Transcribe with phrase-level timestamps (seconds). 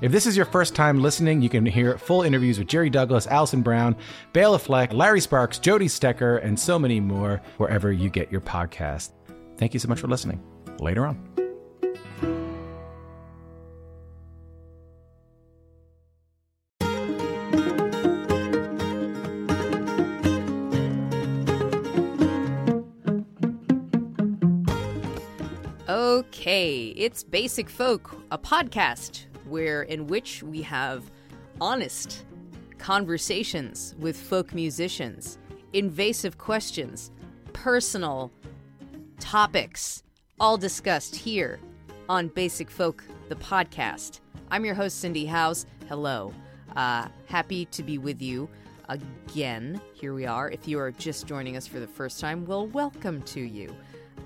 [0.00, 3.26] If this is your first time listening, you can hear full interviews with Jerry Douglas,
[3.26, 3.94] Alison Brown,
[4.32, 9.10] Bela Fleck, Larry Sparks, Jody Stecher, and so many more wherever you get your podcast.
[9.58, 10.42] Thank you so much for listening.
[10.78, 11.26] Later on.
[25.88, 31.10] Okay, it's Basic Folk, a podcast where in which we have
[31.60, 32.24] honest
[32.78, 35.38] conversations with folk musicians,
[35.72, 37.10] invasive questions,
[37.52, 38.30] personal
[39.18, 40.02] topics,
[40.38, 41.60] all discussed here
[42.08, 44.20] on Basic Folk, the podcast.
[44.50, 45.66] I'm your host, Cindy Howes.
[45.88, 46.32] Hello.
[46.76, 48.48] Uh, happy to be with you
[48.88, 49.80] again.
[49.92, 50.50] Here we are.
[50.50, 53.74] If you are just joining us for the first time, well, welcome to you.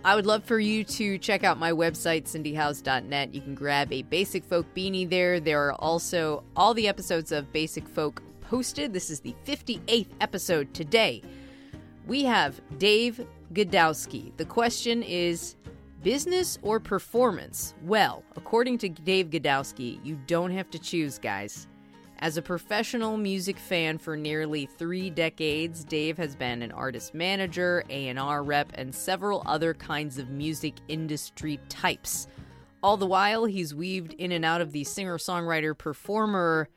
[0.06, 3.34] I would love for you to check out my website, cindyhowes.net.
[3.34, 5.40] You can grab a Basic Folk beanie there.
[5.40, 8.92] There are also all the episodes of Basic Folk posted.
[8.92, 11.22] This is the 58th episode today.
[12.06, 14.36] We have Dave Godowsky.
[14.36, 15.56] The question is
[16.02, 17.72] business or performance?
[17.82, 21.66] Well, according to Dave Godowsky, you don't have to choose, guys.
[22.20, 27.84] As a professional music fan for nearly three decades, Dave has been an artist manager,
[27.90, 32.28] A&R rep, and several other kinds of music industry types.
[32.82, 36.68] All the while, he's weaved in and out of the singer-songwriter performer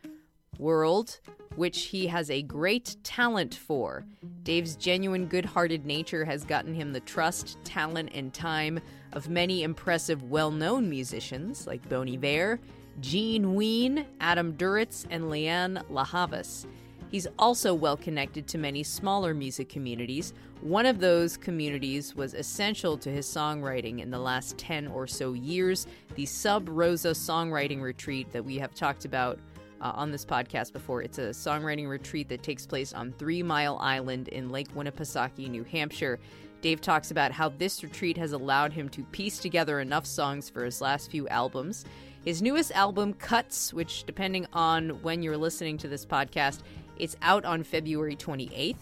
[0.58, 1.20] world,
[1.56, 4.06] which he has a great talent for.
[4.44, 8.80] Dave's genuine good hearted nature has gotten him the trust, talent, and time
[9.14, 12.60] of many impressive, well known musicians like Bon Iver,
[13.00, 16.66] Gene Ween, Adam Duritz, and Lianne La Havas.
[17.10, 20.34] He's also well connected to many smaller music communities.
[20.62, 25.34] One of those communities was essential to his songwriting in the last 10 or so
[25.34, 29.40] years, the Sub Rosa Songwriting Retreat that we have talked about
[29.80, 31.02] uh, on this podcast before.
[31.02, 35.64] It's a songwriting retreat that takes place on Three Mile Island in Lake Winnipesaukee, New
[35.64, 36.20] Hampshire.
[36.62, 40.66] Dave talks about how this retreat has allowed him to piece together enough songs for
[40.66, 41.86] his last few albums.
[42.28, 46.60] His newest album, Cuts, which, depending on when you're listening to this podcast,
[46.98, 48.76] it's out on February 28th.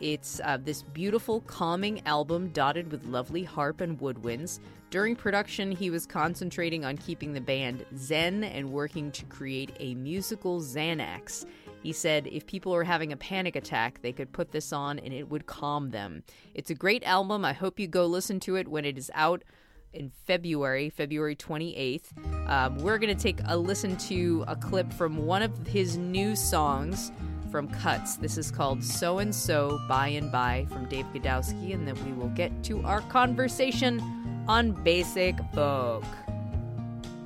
[0.00, 4.58] It's uh, this beautiful, calming album dotted with lovely harp and woodwinds.
[4.90, 9.94] During production, he was concentrating on keeping the band zen and working to create a
[9.94, 11.46] musical Xanax.
[11.84, 15.14] He said if people are having a panic attack, they could put this on and
[15.14, 16.24] it would calm them.
[16.54, 17.44] It's a great album.
[17.44, 19.44] I hope you go listen to it when it is out
[19.92, 22.48] in February, February 28th.
[22.48, 26.36] Um, we're going to take a listen to a clip from one of his new
[26.36, 27.12] songs
[27.50, 28.16] from Cuts.
[28.16, 32.12] This is called So and So By and By from Dave Godowsky, and then we
[32.12, 34.00] will get to our conversation
[34.46, 36.04] on Basic Folk.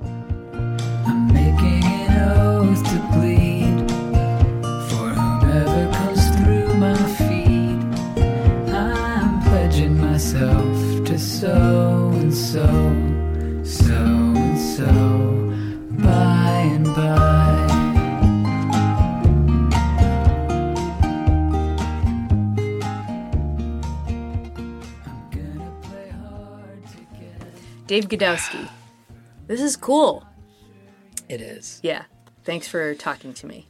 [0.01, 2.99] I'm making an oath to
[27.95, 28.67] Dave Godowsky.
[29.47, 30.25] This is cool.
[31.29, 31.79] It is.
[31.81, 32.03] Yeah.
[32.43, 33.67] Thanks for talking to me.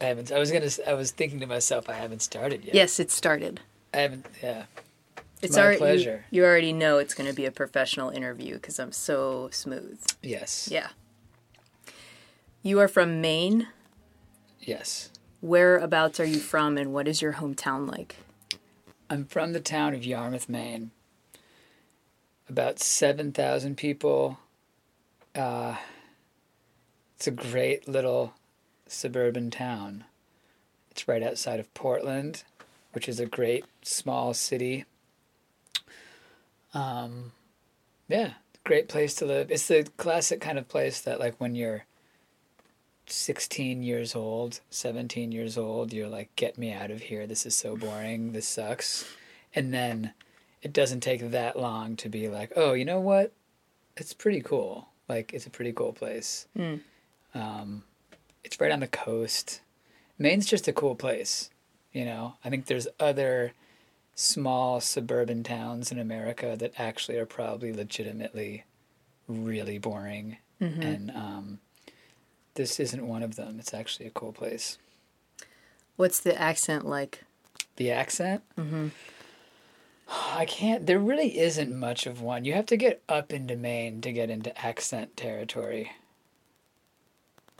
[0.00, 0.30] I haven't.
[0.30, 0.70] I was gonna.
[0.86, 2.76] I was thinking to myself, I haven't started yet.
[2.76, 3.58] Yes, it started.
[3.92, 4.26] I haven't.
[4.40, 4.66] Yeah.
[5.42, 6.24] It's my already, you- pleasure.
[6.30, 10.00] You, already know it's going to be a professional interview because I'm so smooth.
[10.22, 10.68] Yes.
[10.70, 10.90] Yeah.
[12.62, 13.66] You are from Maine.
[14.60, 15.10] Yes.
[15.40, 18.14] Whereabouts are you from, and what is your hometown like?
[19.10, 20.92] I'm from the town of Yarmouth, Maine.
[22.48, 24.38] About seven thousand people.
[25.34, 25.76] Uh,
[27.16, 28.34] it's a great little
[28.86, 30.04] suburban town.
[30.90, 32.44] It's right outside of Portland,
[32.92, 34.84] which is a great small city.
[36.74, 37.32] Um,
[38.08, 38.32] yeah,
[38.64, 39.50] great place to live.
[39.50, 41.84] It's the classic kind of place that, like, when you're
[43.06, 47.26] 16 years old, 17 years old, you're like, get me out of here.
[47.26, 48.32] This is so boring.
[48.32, 49.04] This sucks.
[49.54, 50.12] And then
[50.62, 53.32] it doesn't take that long to be like, oh, you know what?
[53.96, 54.88] It's pretty cool.
[55.08, 56.46] Like, it's a pretty cool place.
[57.34, 57.84] Um,
[58.44, 59.60] it's right on the coast.
[60.18, 61.50] Maine's just a cool place,
[61.92, 62.34] you know.
[62.44, 63.52] I think there's other
[64.14, 68.64] small suburban towns in America that actually are probably legitimately
[69.28, 70.38] really boring,
[70.82, 71.58] and um,
[72.54, 73.58] this isn't one of them.
[73.60, 74.78] It's actually a cool place.
[75.96, 77.22] What's the accent like?
[77.76, 78.42] The accent?
[78.58, 78.88] Mm-hmm.
[80.08, 80.86] I can't.
[80.86, 82.44] There really isn't much of one.
[82.44, 85.92] You have to get up into Maine to get into accent territory.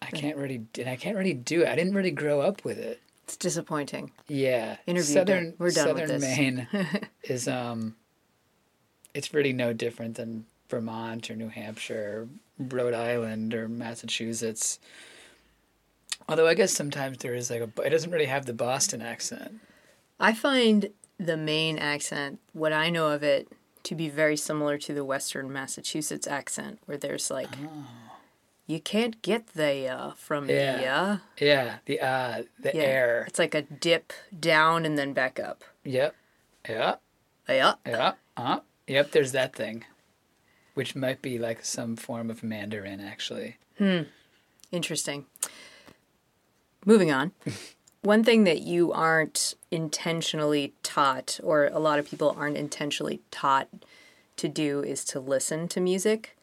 [0.00, 1.68] I can't really, and I can't really do it.
[1.68, 3.00] I didn't really grow up with it.
[3.24, 4.12] It's disappointing.
[4.28, 5.54] Yeah, Interview southern done.
[5.58, 6.38] We're done with southern this.
[6.38, 6.68] Maine
[7.24, 7.96] is um.
[9.12, 12.28] It's really no different than Vermont or New Hampshire,
[12.58, 14.78] or Rhode Island or Massachusetts.
[16.28, 19.60] Although I guess sometimes there is like a, it doesn't really have the Boston accent.
[20.20, 23.48] I find the Maine accent, what I know of it,
[23.84, 27.48] to be very similar to the Western Massachusetts accent, where there's like,
[28.66, 30.76] you can't get the uh from Yeah.
[30.78, 31.18] the uh.
[31.40, 32.82] Yeah, the uh, the Yeah.
[32.82, 33.24] air.
[33.28, 35.64] It's like a dip down and then back up.
[35.84, 36.14] Yep.
[36.68, 36.96] Yeah.
[37.48, 37.74] Yeah.
[37.86, 38.12] Yeah.
[38.36, 39.10] Uh, yep.
[39.12, 39.84] There's that thing,
[40.74, 43.56] which might be like some form of Mandarin, actually.
[43.78, 44.02] Hmm.
[44.70, 45.24] Interesting.
[46.84, 47.32] Moving on.
[48.02, 53.68] One thing that you aren't intentionally taught, or a lot of people aren't intentionally taught
[54.36, 56.36] to do, is to listen to music.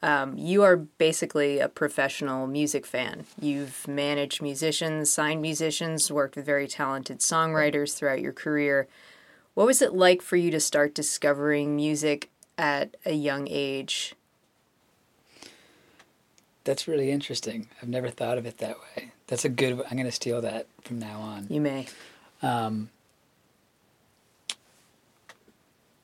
[0.00, 3.26] Um, you are basically a professional music fan.
[3.40, 8.88] You've managed musicians, signed musicians, worked with very talented songwriters throughout your career.
[9.54, 14.14] What was it like for you to start discovering music at a young age?
[16.64, 17.68] That's really interesting.
[17.80, 19.12] I've never thought of it that way.
[19.32, 19.82] That's a good.
[19.90, 21.46] I'm gonna steal that from now on.
[21.48, 21.86] You may.
[22.42, 22.90] Um,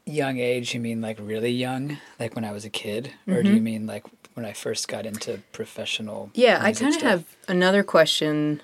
[0.06, 3.52] young age, you mean like really young, like when I was a kid, or do
[3.52, 6.28] you mean like when I first got into professional?
[6.28, 6.40] Mm-hmm.
[6.40, 8.62] Yeah, I kind of have another question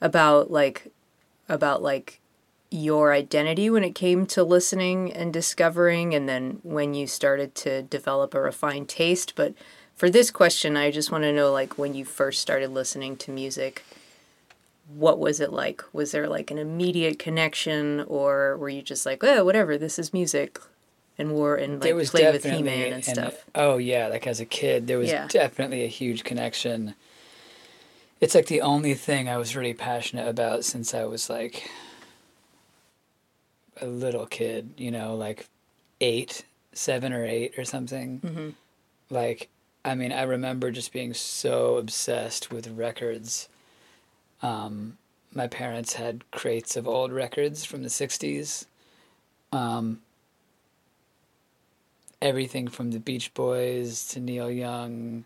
[0.00, 0.92] about like
[1.48, 2.20] about like
[2.70, 7.82] your identity when it came to listening and discovering and then when you started to
[7.82, 9.54] develop a refined taste, but
[9.96, 13.30] for this question I just want to know like when you first started listening to
[13.30, 13.84] music
[14.94, 15.82] what was it like?
[15.94, 20.12] Was there like an immediate connection or were you just like, "Oh, whatever, this is
[20.12, 20.60] music."
[21.16, 23.44] And wore and like was played with He-Man and an- stuff.
[23.54, 25.26] oh yeah, like as a kid, there was Yeah.
[25.28, 26.94] definitely a huge connection.
[28.20, 31.70] It's like the only thing I was really passionate about since I was like
[33.80, 35.46] a little kid, you know, like
[36.00, 36.44] eight,
[36.74, 38.20] seven or eight or something.
[38.20, 38.48] Mm-hmm.
[39.08, 39.48] Like,
[39.84, 43.48] I mean, I remember just being so obsessed with records.
[44.42, 44.96] Um,
[45.32, 48.66] my parents had crates of old records from the 60s.
[49.52, 50.00] Um,
[52.22, 55.24] everything from the Beach Boys to Neil Young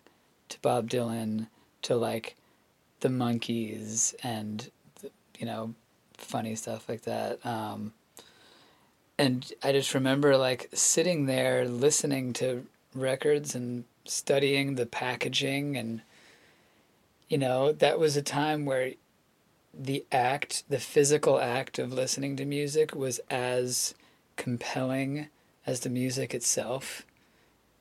[0.49, 1.47] to Bob Dylan
[1.83, 2.35] to like
[3.01, 4.71] the Monkees and
[5.39, 5.75] you know
[6.15, 7.45] funny stuff like that.
[7.47, 7.93] Um,
[9.19, 16.01] and I just remember like sitting there listening to records and studying the packaging and
[17.29, 18.93] you know that was a time where
[19.79, 23.95] the act the physical act of listening to music was as
[24.37, 25.29] compelling
[25.67, 27.05] as the music itself.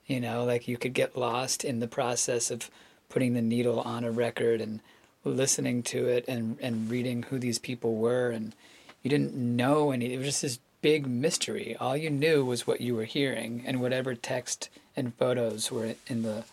[0.06, 2.70] You know, like you could get lost in the process of
[3.10, 4.82] putting the needle on a record and
[5.24, 8.56] listening to it and, and reading who these people were and
[9.04, 11.76] you didn't know any it was just this big mystery.
[11.80, 16.24] All you knew was what you were hearing and whatever text and photos were in
[16.24, 16.44] the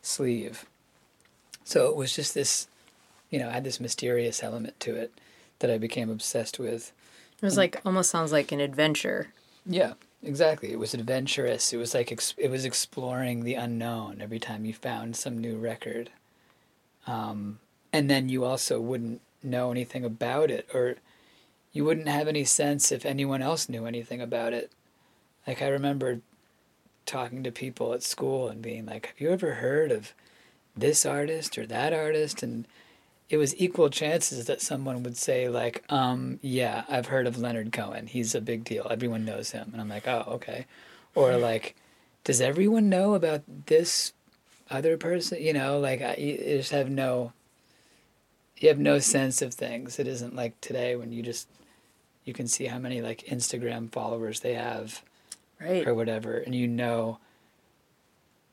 [0.00, 0.64] sleeve.
[1.64, 2.68] So it was just this
[3.30, 5.12] you know, had this mysterious element to it
[5.58, 6.92] that I became obsessed with.
[7.40, 9.28] It was like almost sounds like an adventure.
[9.66, 10.72] Yeah, exactly.
[10.72, 11.72] It was adventurous.
[11.72, 15.56] It was like ex- it was exploring the unknown every time you found some new
[15.56, 16.10] record.
[17.06, 17.58] Um,
[17.92, 20.96] and then you also wouldn't know anything about it, or
[21.72, 24.72] you wouldn't have any sense if anyone else knew anything about it.
[25.46, 26.20] Like I remember
[27.08, 30.14] talking to people at school and being like, "Have you ever heard of
[30.76, 32.66] this artist or that artist?" And
[33.28, 37.72] it was equal chances that someone would say like, um, yeah, I've heard of Leonard
[37.72, 38.06] Cohen.
[38.06, 38.86] He's a big deal.
[38.90, 39.68] Everyone knows him.
[39.72, 40.66] And I'm like, oh, okay.
[41.14, 41.76] Or like,
[42.24, 44.12] does everyone know about this
[44.70, 45.42] other person?
[45.42, 47.32] You know, like I you just have no,
[48.56, 49.98] you have no sense of things.
[49.98, 51.48] It isn't like today when you just,
[52.24, 55.02] you can see how many like Instagram followers they have
[55.60, 55.86] Right.
[55.86, 57.18] or whatever, and you know,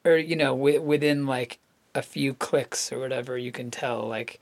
[0.04, 1.60] or you know, wi- within like
[1.94, 4.42] a few clicks or whatever, you can tell like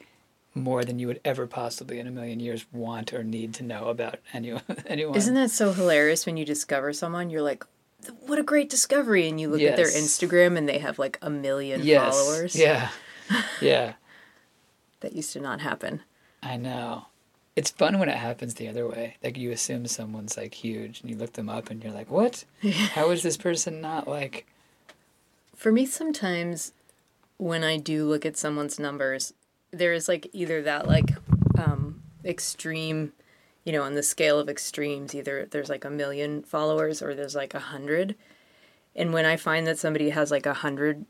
[0.55, 3.88] more than you would ever possibly in a million years want or need to know
[3.88, 4.62] about anyone.
[4.86, 5.15] anyone.
[5.15, 7.29] Isn't that so hilarious when you discover someone?
[7.29, 7.65] You're like,
[8.25, 9.27] what a great discovery.
[9.27, 12.13] And you look at their Instagram and they have like a million yes.
[12.13, 12.55] followers.
[12.55, 12.89] Yeah,
[13.62, 13.93] yeah.
[15.01, 16.01] That used to not happen.
[16.41, 17.08] I know.
[17.56, 19.18] It's fun when it happens the other way.
[19.24, 22.46] Like you assume someone's like huge and you look them up and you're like, "What?
[22.94, 24.48] How is this person not like
[25.56, 26.74] For me, sometimes
[27.38, 29.34] when I do look at someone's numbers,
[29.72, 31.12] there is like either that like
[31.58, 33.14] um, extreme,
[33.64, 37.36] you know, on the scale of extremes, either there's like a million followers or there's
[37.36, 38.16] like a hundred.
[38.96, 41.06] And when I find that somebody has like a hundred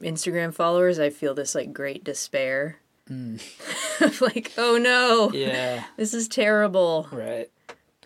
[0.00, 2.78] Instagram followers, I feel this like great despair.
[3.10, 7.08] Of like, oh no, Yeah, this is terrible.
[7.12, 7.50] right.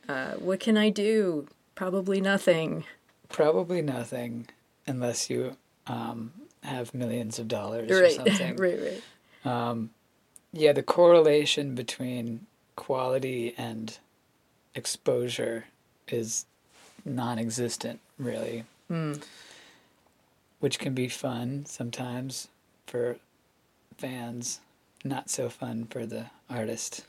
[0.09, 1.47] Uh, what can I do?
[1.75, 2.85] Probably nothing.
[3.29, 4.47] Probably nothing
[4.87, 8.57] unless you um, have millions of dollars or Right, something.
[8.57, 8.79] right,
[9.45, 9.89] right.
[10.53, 13.99] Yeah, the correlation between quality and
[14.75, 15.67] exposure
[16.09, 16.47] is
[17.05, 18.65] non existent, really.
[20.61, 22.49] Which can be fun sometimes
[22.87, 23.19] for
[23.99, 24.61] fans,
[25.09, 27.05] not so fun for the artist.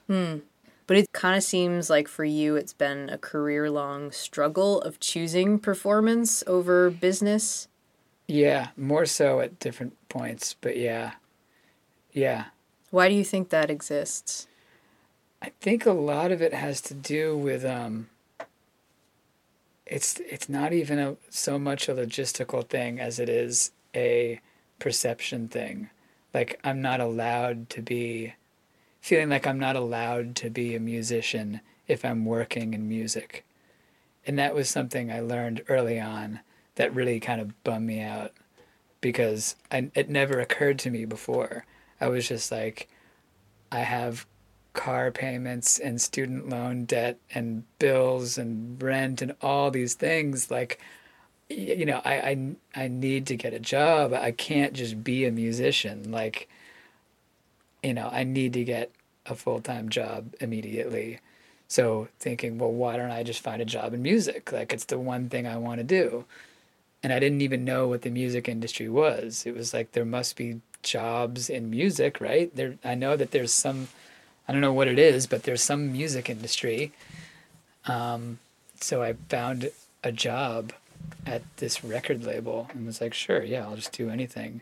[0.87, 4.99] But it kind of seems like for you, it's been a career long struggle of
[4.99, 7.67] choosing performance over business.
[8.27, 11.11] Yeah, more so at different points, but yeah.
[12.11, 12.45] Yeah.
[12.89, 14.47] Why do you think that exists?
[15.41, 18.09] I think a lot of it has to do with um
[19.85, 24.39] it's it's not even a, so much a logistical thing as it is a
[24.79, 25.89] perception thing.
[26.33, 28.33] Like I'm not allowed to be
[29.01, 33.45] feeling like I'm not allowed to be a musician if I'm working in music.
[34.25, 36.41] And that was something I learned early on
[36.75, 38.31] that really kind of bummed me out
[39.01, 41.65] because I, it never occurred to me before.
[41.99, 42.89] I was just like,
[43.71, 44.25] I have
[44.73, 50.51] car payments and student loan debt and bills and rent and all these things.
[50.51, 50.79] Like,
[51.49, 54.13] you know, I, I, I need to get a job.
[54.13, 56.11] I can't just be a musician.
[56.11, 56.47] Like,
[57.83, 58.91] you know, I need to get
[59.25, 61.19] a full time job immediately.
[61.67, 64.51] So thinking, well, why don't I just find a job in music?
[64.51, 66.25] Like, it's the one thing I want to do.
[67.01, 69.45] And I didn't even know what the music industry was.
[69.45, 72.53] It was like there must be jobs in music, right?
[72.55, 73.87] There, I know that there's some,
[74.47, 76.91] I don't know what it is, but there's some music industry.
[77.85, 78.39] Um,
[78.79, 79.71] so I found
[80.03, 80.73] a job
[81.29, 84.61] at this record label and was like, sure, yeah, I'll just do anything.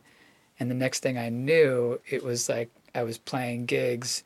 [0.60, 4.22] And the next thing I knew, it was like I was playing gigs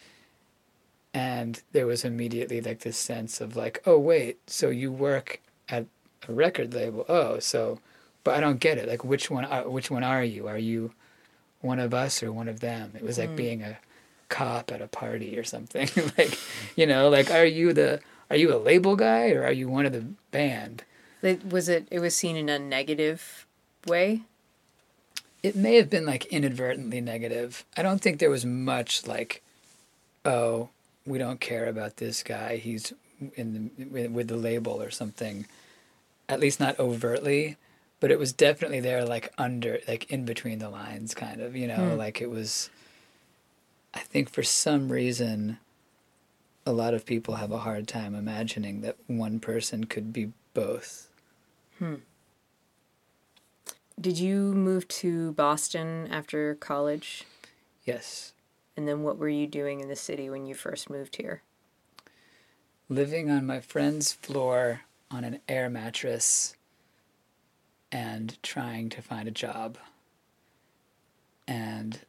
[1.14, 5.86] and there was immediately like this sense of like, oh wait, so you work at
[6.28, 7.06] a record label.
[7.08, 7.80] Oh, so
[8.24, 8.88] but I don't get it.
[8.88, 10.48] Like which one are, which one are you?
[10.48, 10.94] Are you
[11.60, 12.94] one of us or one of them?
[12.96, 13.36] It was like mm.
[13.36, 13.78] being a
[14.30, 15.90] cop at a party or something.
[16.18, 16.40] like,
[16.76, 18.00] you know, like are you the
[18.32, 20.86] are you a label guy or are you one of the band?
[21.22, 21.88] Like, Was it?
[21.92, 23.46] It was seen in a negative
[23.88, 24.22] way.
[25.44, 27.66] it may have been like inadvertently negative.
[27.76, 29.42] I don't think there was much like,
[30.24, 30.70] oh,
[31.06, 32.58] we don't care about this guy.
[32.58, 32.94] He's
[33.36, 35.48] in the, with- with the label or something.
[36.30, 37.58] At least not overtly,
[38.00, 41.56] but it was definitely there, like under, like in between the lines, kind of.
[41.56, 41.98] You know, hmm.
[41.98, 42.70] like it was.
[43.94, 45.58] I think for some reason,
[46.66, 51.10] a lot of people have a hard time imagining that one person could be both.
[51.82, 51.96] Hmm.
[54.00, 57.24] Did you move to Boston after college?
[57.86, 58.34] Yes.
[58.78, 61.42] And then what were you doing in the city when you first moved here?
[62.92, 66.58] living on my friend's floor on an air mattress
[67.90, 69.78] and trying to find a job.
[71.48, 72.02] And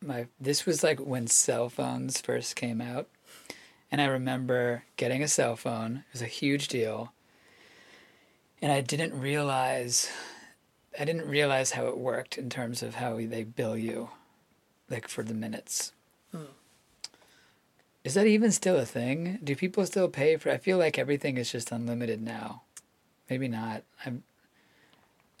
[0.00, 3.06] my this was like when cell phones first came out.
[3.90, 6.04] And I remember getting a cell phone.
[6.08, 7.12] It was a huge deal.
[8.62, 10.08] And I didn't realize
[10.98, 14.10] I didn't realize how it worked in terms of how they bill you
[14.88, 15.92] like for the minutes.
[16.30, 16.44] Hmm.
[18.04, 19.38] Is that even still a thing?
[19.42, 20.50] Do people still pay for?
[20.50, 22.62] I feel like everything is just unlimited now.
[23.28, 23.82] Maybe not.
[24.04, 24.22] I'm.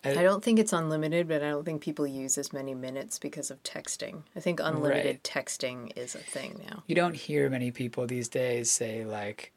[0.04, 3.52] I don't think it's unlimited, but I don't think people use as many minutes because
[3.52, 4.22] of texting.
[4.34, 5.22] I think unlimited Right.
[5.22, 6.82] texting is a thing now.
[6.88, 9.52] You don't hear many people these days say like,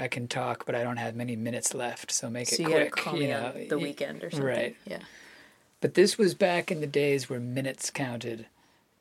[0.00, 2.66] "I can talk, but I don't have many minutes left, so make So it you
[2.68, 4.46] quick." call you me know, on the weekend or something.
[4.48, 4.76] Right.
[4.86, 5.00] Yeah.
[5.80, 8.46] But this was back in the days where minutes counted.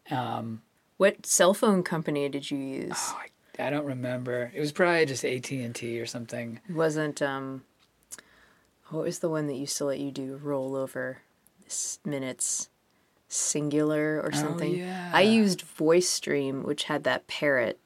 [0.09, 0.61] Um,
[0.97, 2.91] What cell phone company did you use?
[2.95, 3.19] oh,
[3.59, 4.51] I, I don't remember.
[4.53, 6.59] It was probably just AT and T or something.
[6.67, 7.63] It wasn't um
[8.89, 11.17] what was the one that used to let you do rollover
[12.03, 12.69] minutes
[13.29, 14.73] singular or something?
[14.73, 15.11] Oh, yeah.
[15.13, 17.79] I used VoiceStream, which had that parrot,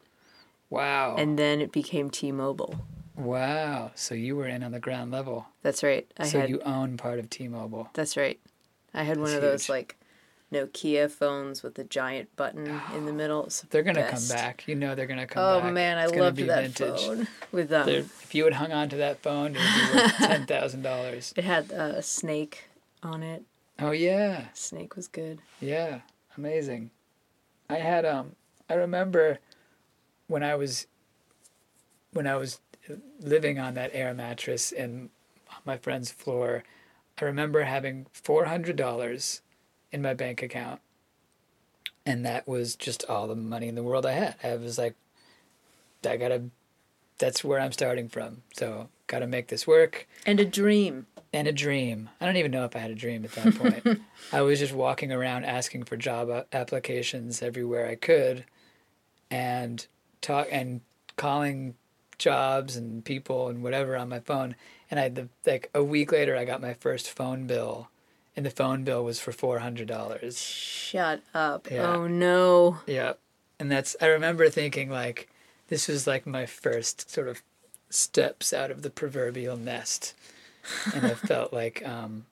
[0.71, 1.15] Wow.
[1.17, 2.79] and then it became T-Mobile.
[3.15, 3.91] Wow.
[3.95, 5.47] So you were in on the ground level.
[5.61, 6.09] That's right.
[6.17, 7.89] I so had you own part of T-Mobile.
[7.93, 8.39] That's right.
[8.93, 9.69] I had one That's of those huge.
[9.69, 9.95] like
[10.53, 13.43] Nokia phones with the giant button in the middle.
[13.43, 14.29] The They're gonna best.
[14.29, 14.67] come back.
[14.67, 15.73] You know they're gonna come Oh back.
[15.73, 17.05] man, I loved that vintage.
[17.05, 17.85] phone with um.
[17.85, 20.83] They're- if you had hung on to that phone, it would be worth ten thousand
[20.83, 21.33] dollars.
[21.35, 22.69] It had a snake
[23.03, 23.43] on it.
[23.79, 25.39] Oh yeah, Snake was good.
[25.59, 26.01] yeah,
[26.37, 26.91] amazing.
[27.69, 28.33] I had um,
[28.69, 29.39] I remember
[30.27, 30.87] when I was
[32.13, 32.59] when I was
[33.19, 35.09] living on that air mattress in
[35.65, 36.63] my friend's floor.
[37.19, 39.41] I remember having four hundred dollars
[39.91, 40.81] in my bank account,
[42.05, 44.35] and that was just all the money in the world I had.
[44.43, 44.95] I was like,
[46.07, 46.43] I gotta.
[47.17, 48.41] That's where I'm starting from.
[48.53, 50.07] So gotta make this work.
[50.25, 51.07] And a dream.
[51.31, 52.09] and a dream.
[52.19, 54.01] I don't even know if I had a dream at that point.
[54.33, 58.43] I was just walking around asking for job uh, applications everywhere I could,
[59.31, 59.85] and
[60.19, 60.81] talk and
[61.15, 61.75] calling
[62.17, 64.55] jobs and people and whatever on my phone.
[64.89, 67.89] And I the like a week later, I got my first phone bill,
[68.35, 70.41] and the phone bill was for four hundred dollars.
[70.41, 71.69] Shut up.
[71.69, 71.95] Yeah.
[71.95, 72.79] Oh no.
[72.85, 73.13] Yeah,
[73.59, 75.29] and that's I remember thinking like,
[75.69, 77.41] this was like my first sort of
[77.89, 80.13] steps out of the proverbial nest,
[80.93, 82.25] and I felt like um,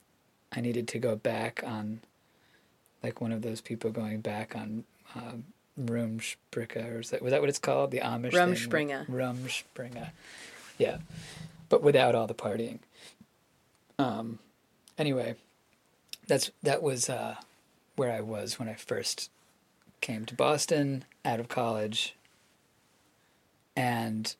[0.52, 2.00] I needed to go back on,
[3.02, 4.84] like one of those people going back on.
[5.16, 5.44] Um,
[5.80, 7.90] Rumspringa, or is that was that what it's called?
[7.90, 8.40] The Amish thing?
[8.40, 9.06] Rumspringa.
[9.08, 10.10] Rumspringa,
[10.78, 10.98] yeah,
[11.68, 12.78] but without all the partying.
[13.98, 14.38] Um,
[14.98, 15.34] anyway,
[16.26, 17.36] that's that was uh,
[17.96, 19.30] where I was when I first
[20.00, 22.14] came to Boston out of college.
[23.76, 24.34] And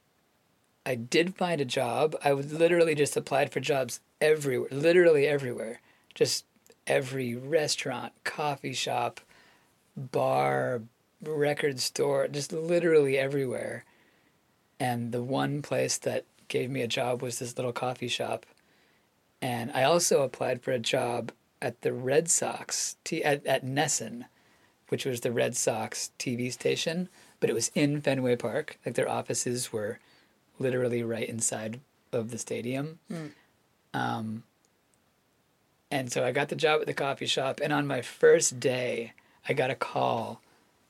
[0.86, 2.14] I did find a job.
[2.22, 5.80] I was literally just applied for jobs everywhere, literally everywhere.
[6.14, 6.44] Just
[6.86, 9.20] every restaurant, coffee shop,
[9.96, 10.82] bar,
[11.28, 13.84] record store, just literally everywhere.
[14.80, 18.46] And the one place that gave me a job was this little coffee shop.
[19.40, 24.24] And I also applied for a job at the Red Sox, t- at, at NESN,
[24.88, 27.08] which was the Red Sox TV station,
[27.40, 28.78] but it was in Fenway Park.
[28.84, 29.98] Like their offices were
[30.58, 31.80] literally right inside
[32.12, 32.98] of the stadium.
[33.92, 34.44] Um,
[35.90, 39.12] and so I got the job at the coffee shop, and on my first day,
[39.48, 40.40] I got a call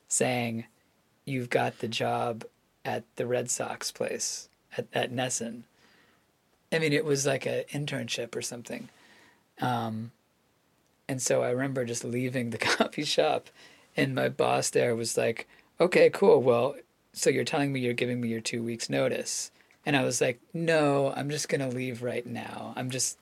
[0.08, 0.66] saying,
[1.24, 2.44] "You've got the job
[2.84, 5.62] at the Red Sox place at at NESN."
[6.72, 8.88] I mean, it was like an internship or something.
[9.60, 10.10] Um,
[11.08, 13.48] and so I remember just leaving the coffee shop,
[13.96, 15.46] and my boss there was like,
[15.80, 16.42] "Okay, cool.
[16.42, 16.76] Well,
[17.12, 19.50] so you're telling me you're giving me your two weeks notice?"
[19.86, 22.72] And I was like, "No, I'm just gonna leave right now.
[22.76, 23.18] I'm just,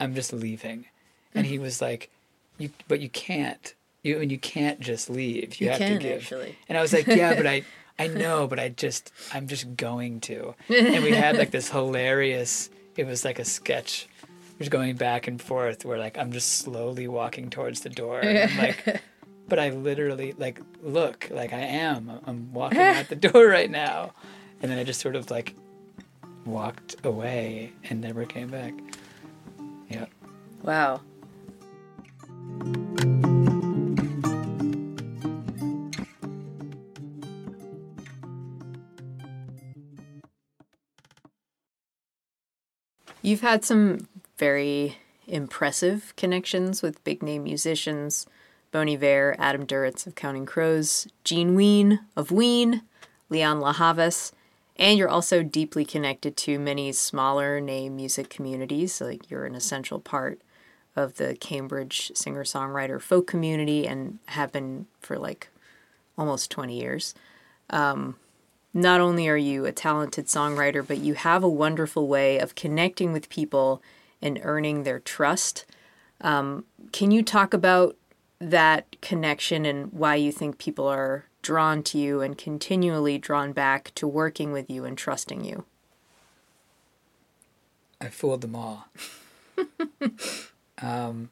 [0.00, 0.86] I'm just leaving."
[1.34, 2.10] And he was like,
[2.58, 3.74] "You, but you can't.
[4.02, 5.60] You and you can't just leave.
[5.60, 6.56] You, You have can, to give." actually.
[6.68, 7.62] And I was like, "Yeah, but I,
[7.98, 12.70] I know, but I just, I'm just going to." And we had like this hilarious.
[12.96, 14.08] It was like a sketch
[14.58, 18.20] was going back and forth where like I'm just slowly walking towards the door.
[18.20, 19.02] And I'm like,
[19.48, 22.20] but I literally like look like I am.
[22.26, 24.12] I'm walking out the door right now,
[24.60, 25.54] and then I just sort of like
[26.44, 28.74] walked away and never came back.
[29.88, 30.06] Yeah.
[30.62, 31.00] Wow.
[43.32, 48.26] You've had some very impressive connections with big name musicians
[48.70, 52.82] Bon Iver, Adam Duritz of Counting Crows, Gene Ween of Ween,
[53.30, 54.32] Lianne La Havas,
[54.76, 59.00] and you're also deeply connected to many smaller name music communities.
[59.00, 60.42] Like you're an essential part
[60.94, 65.48] of the Cambridge singer songwriter folk community and have been for like
[66.18, 67.14] almost 20 years.
[67.70, 68.16] Um,
[68.74, 73.12] not only are you a talented songwriter, but you have a wonderful way of connecting
[73.12, 73.82] with people
[74.20, 75.66] and earning their trust.
[76.20, 77.96] Um, can you talk about
[78.38, 83.92] that connection and why you think people are drawn to you and continually drawn back
[83.96, 85.64] to working with you and trusting you?
[88.00, 88.88] I fooled them all.
[90.82, 91.30] um,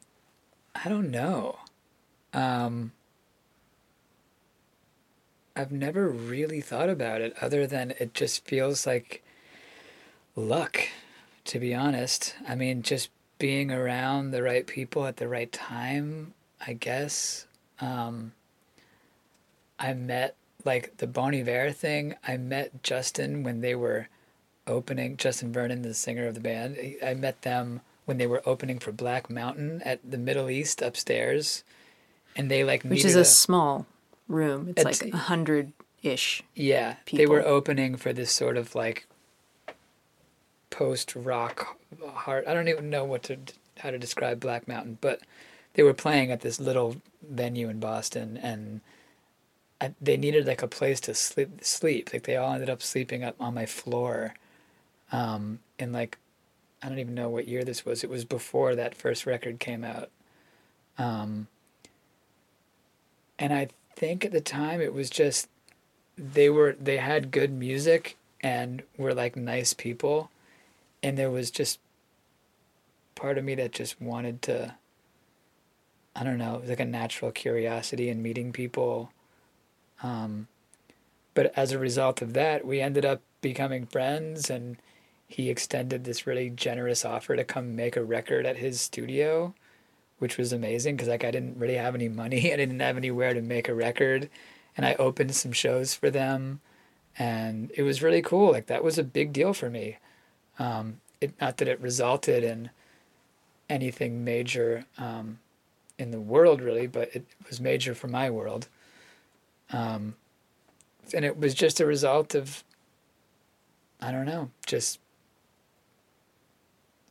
[0.75, 1.59] I don't know.
[2.33, 2.93] Um,
[5.55, 9.23] I've never really thought about it other than it just feels like
[10.35, 10.79] luck,
[11.45, 12.35] to be honest.
[12.47, 16.33] I mean, just being around the right people at the right time,
[16.65, 17.47] I guess.
[17.79, 18.33] Um,
[19.79, 24.07] I met, like, the Bon Iver thing, I met Justin when they were
[24.67, 26.77] opening Justin Vernon, the singer of the band.
[27.03, 31.63] I met them when they were opening for Black Mountain at the Middle East upstairs,
[32.35, 33.85] and they like Which is a small
[34.31, 34.73] room.
[34.75, 36.43] It's, like a hundred ish.
[36.55, 36.95] yeah.
[37.11, 39.05] They were opening for this sort of like
[40.69, 41.77] post rock
[42.13, 42.45] hard.
[42.45, 43.37] I don't even know what to
[43.79, 45.21] how to describe Black Mountain, but
[45.73, 48.81] they were playing at this little venue in Boston, and
[49.79, 51.63] I, they needed like a place to sleep.
[51.63, 54.35] Sleep like they all ended up sleeping up on my floor,
[55.11, 56.17] um, in like
[56.81, 58.03] I don't even know what year this was.
[58.03, 60.09] It was before that first record came out.
[60.97, 61.47] Um,
[63.37, 63.69] and I
[64.01, 65.47] think at the time it was just
[66.17, 70.31] they were they had good music and were like nice people
[71.03, 71.79] and there was just
[73.13, 74.73] part of me that just wanted to
[76.15, 79.11] I don't know, it was like a natural curiosity in meeting people.
[80.03, 80.47] Um,
[81.33, 84.77] but as a result of that, we ended up becoming friends and
[85.27, 89.53] he extended this really generous offer to come make a record at his studio,
[90.21, 92.53] which was amazing because like I didn't really have any money.
[92.53, 94.29] I didn't have anywhere to make a record,
[94.77, 96.61] and I opened some shows for them,
[97.17, 98.51] and it was really cool.
[98.51, 99.97] Like that was a big deal for me.
[100.59, 102.69] Um, it not that it resulted in
[103.67, 105.39] anything major um,
[105.97, 108.67] in the world really, but it was major for my world.
[109.73, 110.13] Um,
[111.15, 112.63] and it was just a result of
[113.99, 114.99] I don't know, just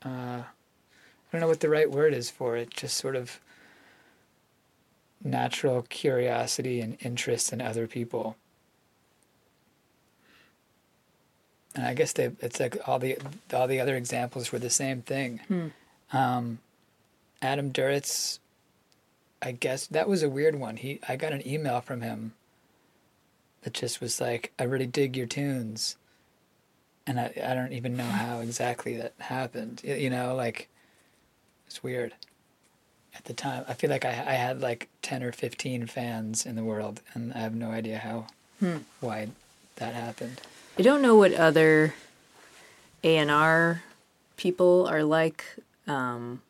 [0.04, 0.42] uh,
[1.30, 3.40] I don't know what the right word is for it, just sort of
[5.22, 8.36] natural curiosity and interest in other people.
[11.74, 13.16] And I guess they it's like all the
[13.52, 15.40] all the other examples were the same thing.
[15.46, 15.68] Hmm.
[16.12, 16.58] Um,
[17.40, 18.40] Adam Duritz,
[19.40, 20.78] I guess that was a weird one.
[20.78, 22.32] He I got an email from him
[23.62, 25.96] that just was like, I really dig your tunes
[27.06, 29.82] and I, I don't even know how exactly that happened.
[29.84, 30.68] You know, like
[31.70, 32.12] it's weird.
[33.14, 36.56] At the time, I feel like I I had like ten or fifteen fans in
[36.56, 38.26] the world, and I have no idea how
[38.58, 38.78] Hmm.
[39.00, 39.28] why
[39.76, 40.40] that happened.
[40.78, 41.94] I don't know what other
[43.04, 43.82] A and R
[44.36, 45.44] people are like,
[45.86, 46.42] um,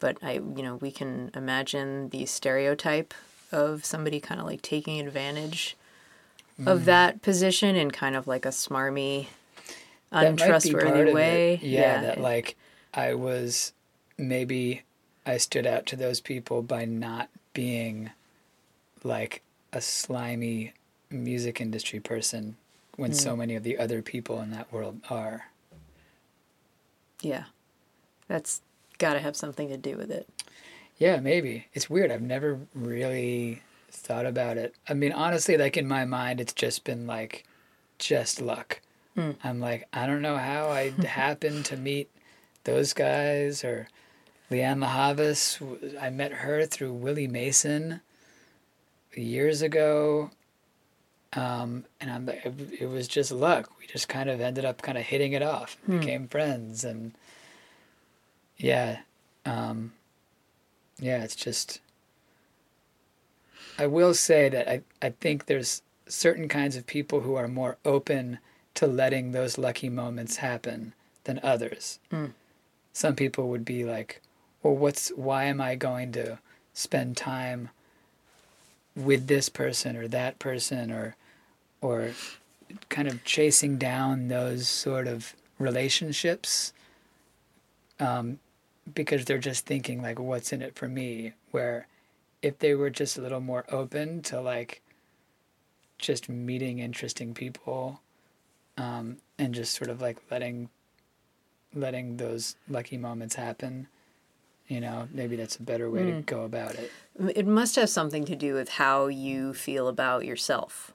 [0.00, 3.14] but I, you know, we can imagine the stereotype
[3.50, 5.76] of somebody kind of like taking advantage
[6.66, 9.26] of that position in kind of like a smarmy,
[10.10, 11.54] That might be part untrustworthy way.
[11.54, 11.62] it.
[11.62, 12.56] Yeah, that like
[12.94, 13.72] I was
[14.18, 14.82] maybe
[15.26, 18.10] I stood out to those people by not being
[19.04, 20.72] like a slimy
[21.10, 22.56] music industry person
[22.96, 23.38] when so mm.
[23.38, 25.48] many of the other people in that world are.
[27.20, 27.44] yeah,
[28.28, 28.60] that's
[28.98, 30.28] got to have something to do with it.
[30.98, 31.66] Yeah, maybe.
[31.72, 32.10] It's weird.
[32.10, 34.74] I've never really thought about it.
[34.88, 37.44] I mean, honestly, like in my mind, it's just been like
[37.98, 38.80] just luck.
[39.16, 39.36] Mm.
[39.42, 42.10] I'm like, I don't know how I happened to meet
[42.64, 43.88] those guys or
[44.52, 45.58] Lianne La Havas.
[46.00, 48.00] I met her through Willie Mason
[49.14, 50.30] years ago.
[51.34, 53.70] Um, and I'm it, it was just luck.
[53.80, 57.12] We just kind of ended up kind of hitting it off, became friends, and
[58.58, 59.00] yeah,
[59.46, 59.92] um,
[61.00, 61.80] yeah, it's just.
[63.78, 67.78] I will say that I, I think there's certain kinds of people who are more
[67.86, 68.38] open
[68.74, 70.92] to letting those lucky moments happen
[71.24, 71.98] than others.
[72.92, 74.20] Some people would be like,
[74.62, 76.38] well, what's, why am I going to
[76.72, 77.70] spend time
[78.94, 81.16] with this person or that person or,
[81.80, 82.12] or
[82.88, 86.72] kind of chasing down those sort of relationships?
[87.98, 88.38] Um,
[88.94, 91.32] because they're just thinking like what's in it for me?
[91.50, 91.86] Where
[92.40, 94.82] if they were just a little more open to like
[95.98, 98.00] just meeting interesting people
[98.76, 100.68] um, and just sort of like letting
[101.74, 103.86] letting those lucky moments happen
[104.68, 106.20] you know maybe that's a better way to hmm.
[106.20, 106.90] go about it
[107.34, 110.92] It must have something to do with how you feel about yourself.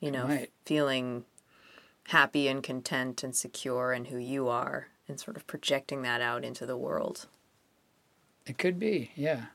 [0.00, 1.24] You know, feeling
[2.08, 6.44] happy and content and secure in who you are and sort of projecting that out
[6.44, 7.26] into the world.
[8.46, 9.46] it could be yeah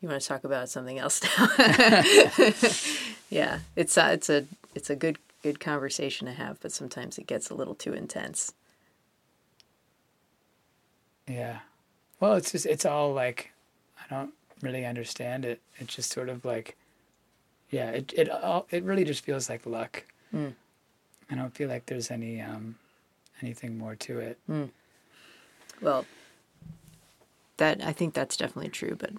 [0.00, 1.48] You want to talk about something else now?
[3.30, 7.26] yeah, it's a, it's a it's a good good conversation to have, but sometimes it
[7.26, 8.52] gets a little too intense.
[11.28, 11.60] Yeah.
[12.20, 13.52] Well, it's just it's all like
[13.98, 15.60] I don't really understand it.
[15.78, 16.76] It's just sort of like
[17.70, 20.04] yeah, it it all it really just feels like luck.
[20.34, 20.54] Mm.
[21.30, 22.76] I don't feel like there's any um
[23.40, 24.38] anything more to it.
[25.80, 26.06] Well,
[27.56, 29.10] that I think that's definitely true, but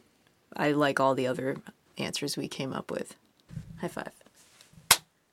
[0.55, 1.57] I like all the other
[1.97, 3.15] answers we came up with.
[3.81, 4.11] High five.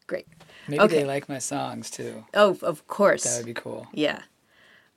[0.07, 0.27] Great.
[0.67, 0.97] Maybe Okay.
[0.97, 2.25] they like my songs too.
[2.35, 3.23] Oh, of course.
[3.25, 3.87] That would be cool.
[3.93, 4.23] Yeah.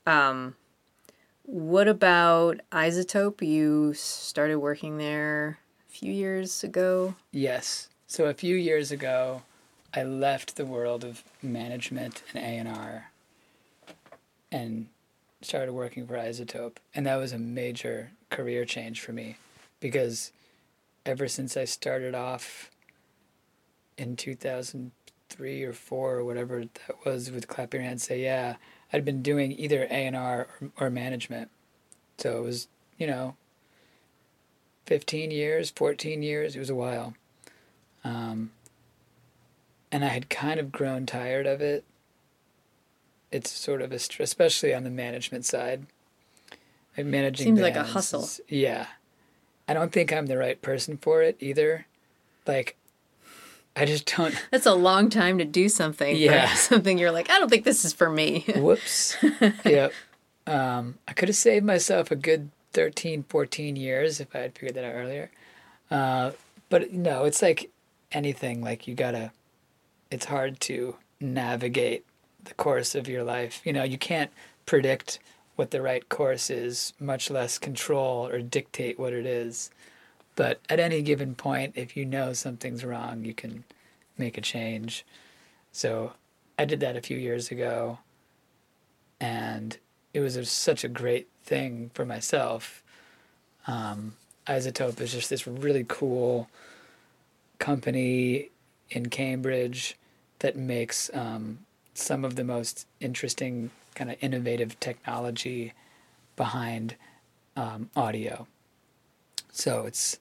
[0.07, 0.55] Um,
[1.43, 3.41] what about iZotope?
[3.41, 7.15] You started working there a few years ago.
[7.31, 7.89] Yes.
[8.07, 9.43] So a few years ago,
[9.93, 13.11] I left the world of management and A and R,
[14.51, 14.87] and
[15.41, 19.37] started working for iZotope, and that was a major career change for me
[19.79, 20.31] because
[21.05, 22.71] ever since I started off
[23.97, 28.55] in 2003 or 4 or whatever that was with Clap Your Hands Say Yeah,
[28.93, 31.49] I'd been doing either A&R or, or management.
[32.19, 33.35] So it was, you know,
[34.85, 37.15] 15 years, 14 years, it was a while.
[38.03, 38.51] Um,
[39.91, 41.83] and I had kind of grown tired of it.
[43.31, 45.87] It's sort of a, str- especially on the management side.
[46.95, 48.29] Like managing Seems like a hustle.
[48.47, 48.87] yeah.
[49.67, 51.87] I don't think I'm the right person for it either.
[52.45, 52.75] Like,
[53.75, 54.35] I just don't.
[54.51, 56.15] That's a long time to do something.
[56.15, 56.53] Yeah.
[56.53, 58.45] something you're like, I don't think this is for me.
[58.55, 59.17] Whoops.
[59.65, 59.93] yep.
[60.45, 64.75] Um, I could have saved myself a good 13, 14 years if I had figured
[64.75, 65.31] that out earlier.
[65.89, 66.31] Uh,
[66.69, 67.71] but no, it's like
[68.11, 68.61] anything.
[68.61, 69.31] Like you gotta.
[70.11, 72.05] It's hard to navigate
[72.43, 73.61] the course of your life.
[73.63, 74.31] You know, you can't
[74.65, 75.19] predict
[75.55, 79.69] what the right course is, much less control or dictate what it is.
[80.35, 83.63] But at any given point, if you know something's wrong, you can
[84.17, 85.05] make a change.
[85.71, 86.13] So
[86.57, 87.99] I did that a few years ago,
[89.19, 89.77] and
[90.13, 92.83] it was a, such a great thing for myself.
[93.67, 94.13] Um,
[94.47, 96.49] iZotope is just this really cool
[97.59, 98.49] company
[98.89, 99.97] in Cambridge
[100.39, 101.59] that makes um,
[101.93, 105.73] some of the most interesting kind of innovative technology
[106.35, 106.95] behind
[107.55, 108.47] um, audio.
[109.53, 110.19] So it's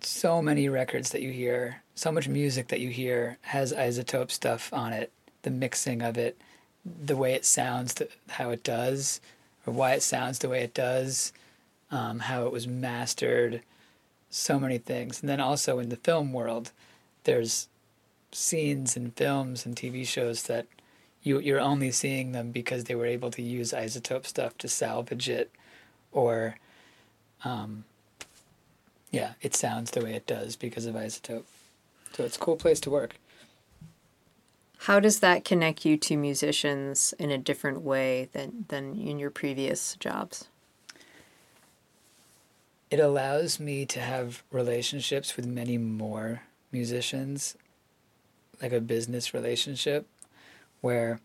[0.00, 4.70] so many records that you hear, so much music that you hear has iZotope stuff
[4.72, 5.10] on it,
[5.42, 6.38] the mixing of it,
[6.84, 7.94] the way it sounds,
[8.28, 9.22] how it does,
[9.66, 11.32] or why it sounds the way it does,
[11.90, 13.62] um, how it was mastered,
[14.28, 15.20] so many things.
[15.20, 16.70] And then also in the film world,
[17.24, 17.68] there's
[18.30, 20.66] scenes in films and TV shows that
[21.22, 25.30] you you're only seeing them because they were able to use iZotope stuff to salvage
[25.30, 25.50] it,
[26.12, 26.58] or,
[27.44, 27.84] um,
[29.10, 31.44] yeah, it sounds the way it does because of iZotope.
[32.12, 33.16] So it's a cool place to work.
[34.78, 39.30] How does that connect you to musicians in a different way than, than in your
[39.30, 40.48] previous jobs?
[42.94, 47.56] it allows me to have relationships with many more musicians,
[48.62, 50.06] like a business relationship,
[50.80, 51.18] where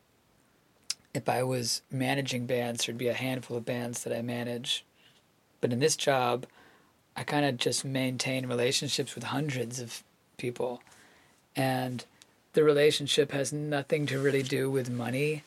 [1.14, 4.84] if I was managing bands, there'd be a handful of bands that I manage.
[5.62, 6.45] But in this job,
[7.15, 10.04] I kind of just maintain relationships with hundreds of
[10.38, 10.82] people.
[11.56, 12.06] And
[12.54, 15.43] the relationship has nothing to really do with money.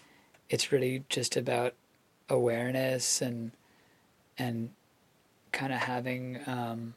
[0.50, 1.74] It's really just about
[2.28, 3.52] awareness and
[4.38, 4.70] and
[5.52, 6.94] kind of having um,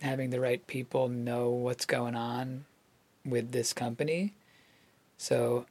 [0.00, 2.64] having the right people know what's going on
[3.24, 4.34] with this company.
[5.16, 5.66] So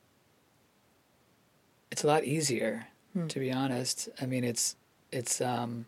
[1.91, 2.87] it's a lot easier,
[3.29, 4.09] to be honest.
[4.21, 4.75] I mean, it's
[5.11, 5.85] it's um,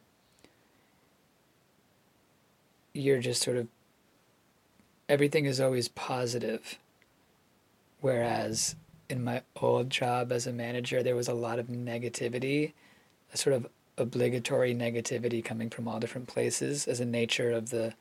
[2.94, 3.68] you're just sort of
[5.08, 6.78] everything is always positive.
[8.02, 8.76] Whereas
[9.10, 12.74] in my old job as a manager, there was a lot of negativity,
[13.34, 17.94] a sort of obligatory negativity coming from all different places as a nature of the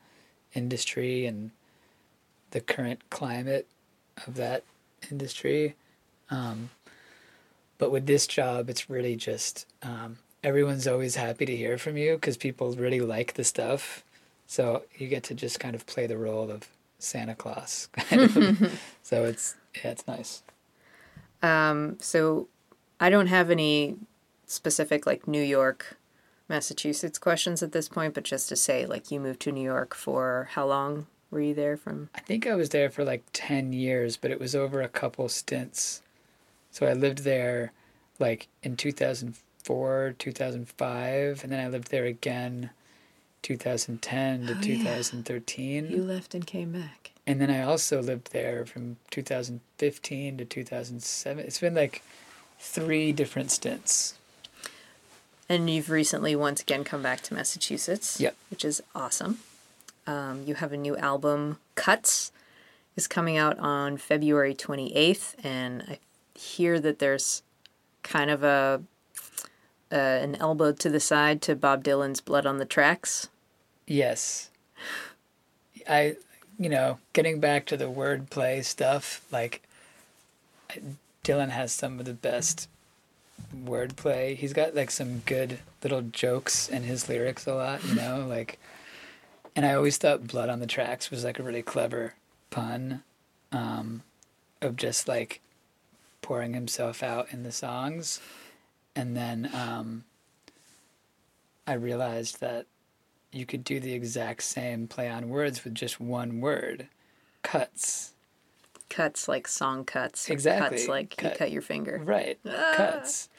[0.53, 1.51] industry and
[2.51, 3.67] the current climate
[4.25, 4.63] of that
[5.11, 5.75] industry.
[6.29, 6.69] Um,
[7.77, 12.15] but with this job, it's really just um, everyone's always happy to hear from you
[12.15, 14.03] because people really like the stuff.
[14.47, 17.89] So you get to just kind of play the role of Santa Claus.
[19.03, 20.43] So it's yeah, it's nice.
[21.41, 22.47] Um, so
[22.99, 23.95] I don't have any
[24.45, 25.97] specific like New York,
[26.47, 29.95] Massachusetts questions at this point, but just to say, like, you moved to New York
[29.95, 32.09] for how long were you there from?
[32.13, 35.29] I think I was there for like 10 years, but it was over a couple
[35.29, 36.01] stints.
[36.71, 37.71] So I lived there
[38.19, 39.48] like in 2004,
[40.17, 42.71] 2005, and then I lived there again
[43.41, 44.61] 2010 to Oh, yeah.
[44.61, 45.89] 2013.
[45.89, 47.11] You left and came back.
[47.27, 51.45] And then I also lived there from 2015 to 2007.
[51.45, 52.01] It's been like
[52.59, 54.15] three different stints.
[55.47, 58.19] And you've recently once again come back to Massachusetts.
[58.19, 58.35] Yep.
[58.49, 59.39] Which is awesome.
[60.07, 62.31] Um, you have a new album, Cuts,
[62.95, 65.99] is coming out on February 28th, and I
[66.33, 67.43] hear that there's
[68.01, 68.81] kind of a
[69.91, 73.29] uh, an elbow to the side to Bob Dylan's Blood on the Tracks.
[73.87, 74.49] Yes.
[75.87, 76.17] I,
[76.57, 79.63] you know, getting back to the wordplay stuff, like
[81.23, 82.67] Dylan has some of the best
[83.55, 84.35] wordplay.
[84.35, 88.59] He's got like some good little jokes in his lyrics a lot, you know, like
[89.55, 92.13] and I always thought blood on the tracks was like a really clever
[92.49, 93.03] pun
[93.51, 94.03] um
[94.61, 95.41] of just like
[96.21, 98.19] pouring himself out in the songs.
[98.99, 100.03] And then um,
[101.65, 102.65] I realized that
[103.31, 106.89] you could do the exact same play on words with just one word
[107.41, 108.11] cuts.
[108.89, 110.29] Cuts like song cuts.
[110.29, 110.79] Exactly.
[110.79, 111.37] Cuts like you Cut.
[111.37, 112.01] cut your finger.
[112.03, 112.39] Right.
[112.43, 113.29] Cuts.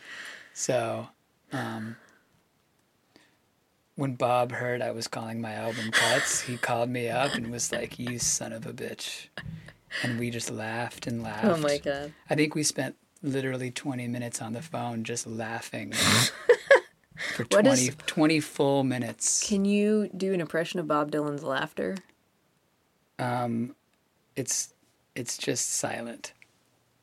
[0.54, 1.08] So,
[1.52, 1.96] um,
[3.96, 7.70] when Bob heard I was calling my album Cuts, he called me up and was
[7.70, 9.26] like, You son of a bitch.
[10.02, 11.44] And we just laughed and laughed.
[11.44, 12.14] Oh my god.
[12.30, 15.92] I think we spent literally 20 minutes on the phone just laughing
[17.34, 19.46] for What 20, is- 20 full minutes.
[19.46, 21.96] Can you do an impression of Bob Dylan's laughter?
[23.18, 23.74] Um,
[24.36, 24.72] it's
[25.14, 26.32] it's just silent.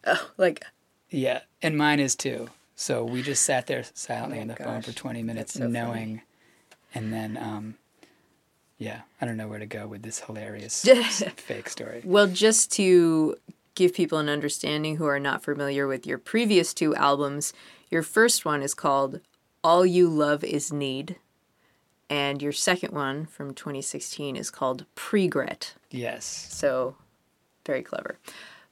[0.05, 0.63] Oh, like
[1.09, 2.49] Yeah, and mine is too.
[2.75, 5.73] So we just sat there silently Oh on the phone for 20 minutes, so funny.
[5.73, 6.21] knowing,
[6.93, 7.75] and then, um,
[8.77, 10.83] yeah, I don't know where to go with this hilarious
[11.37, 12.01] fake story.
[12.05, 13.35] Well, just to
[13.77, 17.53] give people an understanding who are not familiar with your previous two albums,
[17.91, 19.21] your first one is called
[19.63, 21.17] All You Love Is Need,
[22.09, 25.75] and your second one from 2016 is called Pregret.
[25.91, 26.25] Yes.
[26.25, 26.95] So,
[27.67, 28.17] very clever.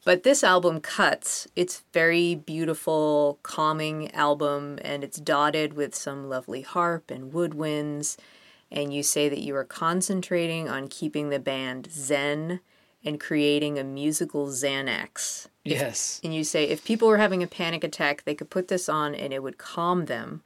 [0.05, 1.47] But this album cuts.
[1.55, 8.17] It's very beautiful, calming album, and it's dotted with some lovely harp and woodwinds.
[8.71, 12.59] And you say that you are concentrating on keeping the band zen
[13.05, 15.47] and creating a musical Xanax.
[15.63, 16.19] Yes.
[16.23, 19.15] And you say if people were having a panic attack, they could put this on
[19.15, 20.41] and it would calm them.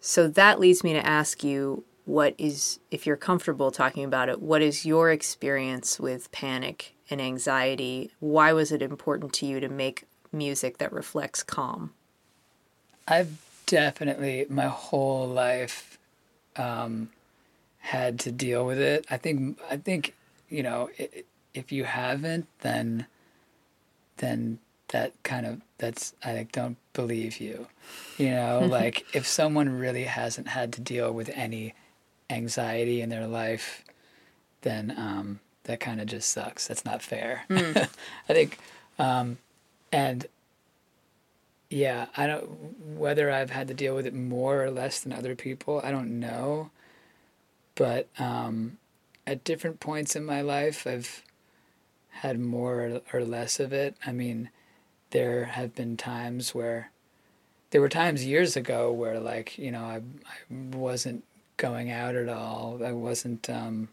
[0.00, 4.42] So that leads me to ask you what is, if you're comfortable talking about it,
[4.42, 8.10] what is your experience with panic and anxiety?
[8.18, 11.92] Why was it important to you to make music that reflects calm?
[13.06, 15.98] I've definitely my whole life
[16.56, 17.10] um,
[17.78, 19.06] had to deal with it.
[19.10, 20.14] I think I think
[20.52, 20.90] you know
[21.54, 23.06] if you haven't, then
[24.18, 27.66] then that kind of that's I like don't believe you.
[28.18, 31.74] You know, like if someone really hasn't had to deal with any
[32.30, 33.84] anxiety in their life,
[34.60, 36.68] then um, that kind of just sucks.
[36.68, 37.44] That's not fair.
[37.50, 37.88] I
[38.28, 38.58] think,
[38.98, 39.38] um,
[39.90, 40.26] and
[41.70, 42.46] yeah, I don't
[42.96, 45.80] whether I've had to deal with it more or less than other people.
[45.82, 46.70] I don't know,
[47.74, 48.78] but um,
[49.26, 51.22] at different points in my life, I've
[52.10, 53.96] had more or less of it.
[54.06, 54.50] I mean,
[55.10, 56.90] there have been times where
[57.70, 61.24] there were times years ago where like you know I I wasn't
[61.56, 62.80] going out at all.
[62.84, 63.48] I wasn't.
[63.48, 63.88] Um,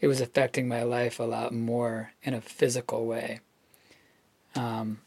[0.00, 3.40] it was affecting my life a lot more in a physical way.
[4.54, 5.00] Um,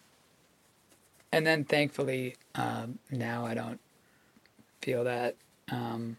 [1.32, 3.80] and then thankfully um, now I don't
[4.82, 5.36] feel that.
[5.69, 6.17] Um,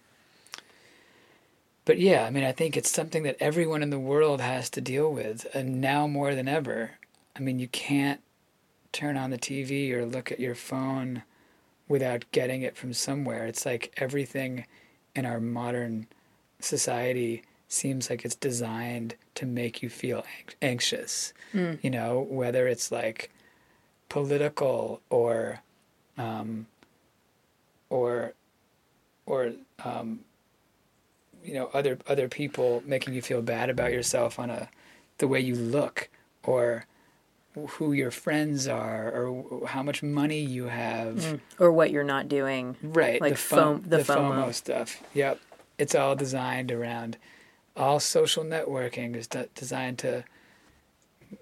[1.88, 4.80] but yeah, I mean, I think it's something that everyone in the world has to
[4.82, 6.90] deal with, and now more than ever.
[7.34, 8.20] I mean, you can't
[8.92, 11.22] turn on the TV or look at your phone
[11.88, 13.46] without getting it from somewhere.
[13.46, 14.66] It's like everything
[15.16, 16.08] in our modern
[16.60, 21.32] society seems like it's designed to make you feel anx- anxious.
[21.80, 23.30] You know, whether it's like
[24.10, 25.62] political or
[26.18, 26.66] um,
[27.88, 28.34] or
[29.24, 30.20] or um,
[31.48, 34.68] you know other other people making you feel bad about yourself on a
[35.18, 36.08] the way you look
[36.44, 36.86] or
[37.70, 41.16] who your friends are or how much money you have.
[41.16, 41.40] Mm.
[41.58, 42.76] Or what you're not doing?
[42.82, 44.54] right Like the, foam- the FOMO.
[44.54, 45.02] stuff.
[45.12, 45.40] Yep
[45.78, 47.16] it's all designed around
[47.76, 50.24] all social networking is de- designed to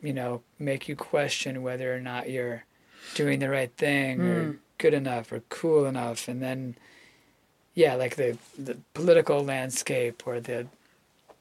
[0.02, 2.64] you know make you question whether or not you're
[3.14, 4.58] doing the right thing or mm.
[4.78, 6.28] good enough or cool enough.
[6.28, 6.76] And then
[7.76, 10.66] yeah like the the political landscape or the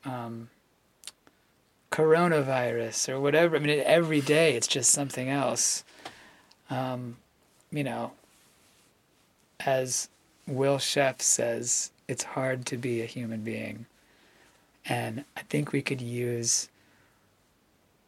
[0.06, 0.50] um
[1.91, 5.84] coronavirus or whatever i mean every day it's just something else
[6.69, 7.17] um
[7.71, 8.12] you know
[9.65, 10.10] as
[10.48, 13.88] Will Sheff says, it's hard to be a human being.
[14.86, 16.69] And I think we could use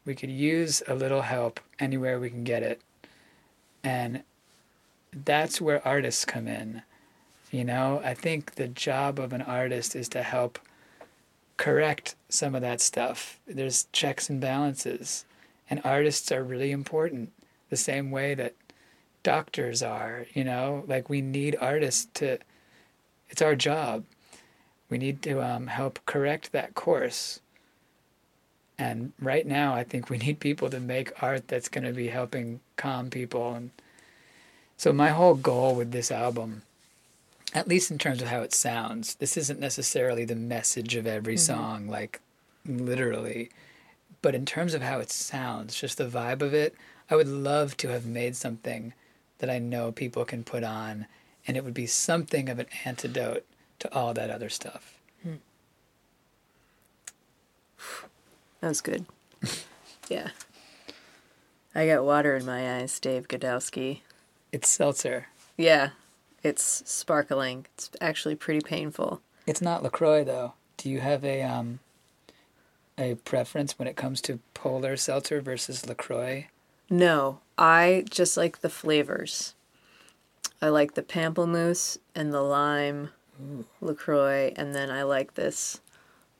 [0.05, 2.79] we could use a little help anywhere we can get it.
[3.83, 4.23] And
[5.11, 6.83] that's where artists come in.
[7.51, 10.59] You know, I think the job of an artist is to help
[11.55, 13.39] correct some of that stuff.
[13.47, 15.25] There's checks and balances.
[15.69, 17.31] And artists are really important
[17.69, 18.53] the same way that
[19.23, 22.37] doctors are, you know, like we need artists to,
[23.29, 24.05] it's our job.
[24.89, 27.41] We need to um, help correct that course.
[28.77, 32.07] And right now, I think we need people to make art that's going to be
[32.07, 33.53] helping calm people.
[33.53, 33.71] And
[34.77, 36.61] so, my whole goal with this album,
[37.53, 41.35] at least in terms of how it sounds, this isn't necessarily the message of every
[41.35, 41.53] mm-hmm.
[41.53, 42.21] song, like
[42.65, 43.49] literally,
[44.21, 46.75] but in terms of how it sounds, just the vibe of it,
[47.09, 48.93] I would love to have made something
[49.39, 51.07] that I know people can put on,
[51.47, 53.45] and it would be something of an antidote
[53.79, 54.97] to all that other stuff.
[55.23, 55.35] Hmm.
[58.59, 59.05] That was good.
[60.09, 60.29] yeah.
[61.75, 63.99] I got water in my eyes, Dave Godowsky.
[64.51, 65.27] It's seltzer.
[65.57, 65.91] Yeah,
[66.43, 67.65] it's sparkling.
[67.75, 69.21] It's actually pretty painful.
[69.45, 70.53] It's not Lacroix though.
[70.77, 71.79] Do you have a um
[72.97, 76.47] a preference when it comes to polar seltzer versus Lacroix?
[76.89, 79.53] No, I just like the flavors.
[80.61, 83.09] I like the pamplemousse and the lime
[83.81, 85.81] LaCroix, and then I like this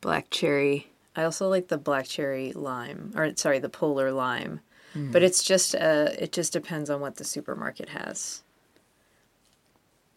[0.01, 0.87] black cherry.
[1.15, 4.61] I also like the black cherry lime, or sorry, the polar lime.
[4.95, 8.41] But it's just uh, it just depends on what the supermarket has.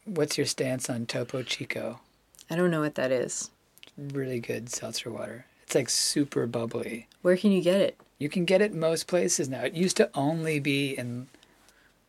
[0.04, 2.00] What's your stance on Topo Chico?
[2.50, 3.50] I don't know what that is.
[3.96, 5.46] Really good seltzer water.
[5.62, 7.06] It's like super bubbly.
[7.22, 7.96] Where can you get it?
[8.18, 9.62] You can get it most places now.
[9.62, 11.28] It used to only be in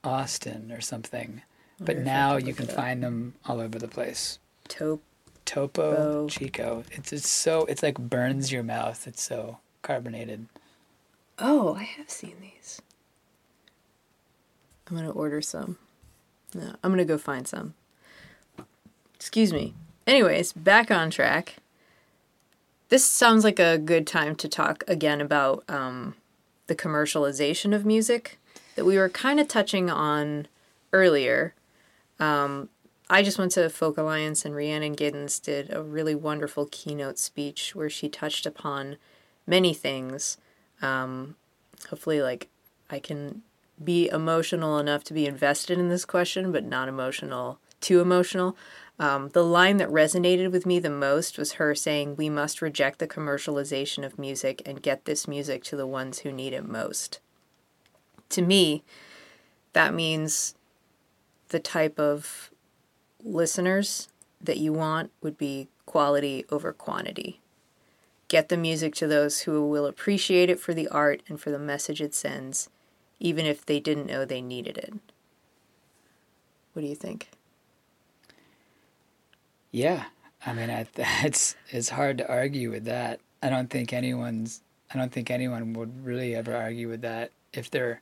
[0.03, 1.41] Austin or something,
[1.79, 4.39] but wonder if I now you can find them all over the place.
[4.67, 5.03] Taupe.
[5.45, 6.27] Topo.
[6.29, 6.83] Chico.
[6.91, 9.05] It's it's so it's like burns your mouth.
[9.05, 10.47] It's so carbonated.
[11.37, 12.81] Oh, I have seen these.
[14.87, 15.77] I'm gonna order some.
[16.53, 17.73] No, I'm gonna go find some.
[19.21, 19.75] Excuse me.
[20.07, 21.57] Anyways, back on track.
[22.89, 26.15] This sounds like a good time to talk again about um,
[26.67, 28.39] the commercialization of music
[28.75, 30.47] that we were kind of touching on
[30.91, 31.53] earlier.
[32.19, 32.67] Um,
[33.09, 37.73] I just went to Folk Alliance and Rhiannon Giddens did a really wonderful keynote speech
[37.75, 38.97] where she touched upon
[39.45, 40.37] many things
[40.81, 41.35] um,
[41.89, 42.47] hopefully like
[42.89, 43.41] i can
[43.83, 48.55] be emotional enough to be invested in this question but not emotional too emotional
[49.01, 52.99] um, the line that resonated with me the most was her saying we must reject
[52.99, 57.19] the commercialization of music and get this music to the ones who need it most
[58.29, 58.83] to me
[59.73, 60.55] that means
[61.49, 62.51] the type of
[63.23, 64.07] listeners
[64.39, 67.41] that you want would be quality over quantity
[68.31, 71.59] get the music to those who will appreciate it for the art and for the
[71.59, 72.69] message it sends,
[73.19, 74.93] even if they didn't know they needed it.
[76.71, 77.27] What do you think?
[79.71, 80.05] Yeah,
[80.45, 83.19] I mean, it's it's hard to argue with that.
[83.41, 84.61] I don't think anyone's.
[84.93, 88.01] I don't think anyone would really ever argue with that if they're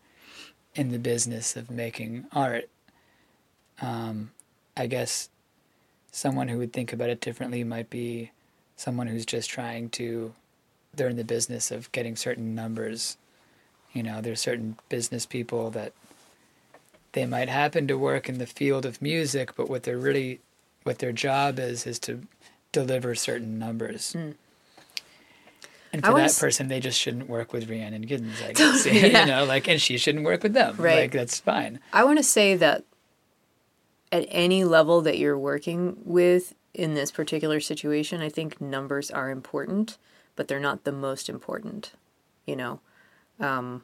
[0.74, 2.68] in the business of making art.
[3.82, 4.32] Um,
[4.76, 5.30] I guess
[6.12, 8.32] someone who would think about it differently might be
[8.76, 10.34] someone who's just trying to.
[10.96, 13.18] They're in the business of getting certain numbers.
[13.94, 15.94] You know, there's certain business people that
[17.12, 20.40] they might happen to work in the field of music, but what they're really
[20.84, 22.22] what their job is is to
[22.72, 24.16] deliver certain numbers.
[25.92, 28.86] And for that person, they just shouldn't work with Rhiannon Giddens, I guess.
[28.86, 29.22] Yeah.
[29.22, 30.76] you know, like, and she shouldn't work with them.
[30.78, 31.00] Right.
[31.02, 31.80] Like, that's fine.
[31.92, 32.84] I want to say that
[34.12, 39.30] at any level that you're working with in this particular situation, I think numbers are
[39.30, 39.98] important,
[40.36, 41.94] but they're not the most important.
[42.46, 42.80] You know,
[43.40, 43.84] um,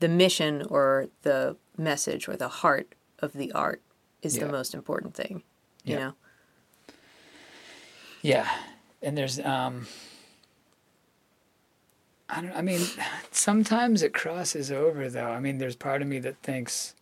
[0.00, 3.82] the mission or the message or the heart of the art
[4.22, 4.46] is Yeah.
[4.46, 5.42] the most important thing.
[5.84, 5.98] You Yeah.
[5.98, 6.14] know,
[8.22, 8.48] Yeah,
[9.02, 9.86] and there's um.
[12.28, 12.52] I don't.
[12.52, 12.80] I mean,
[13.30, 15.30] sometimes it crosses over though.
[15.30, 16.94] I mean, there's part of me that thinks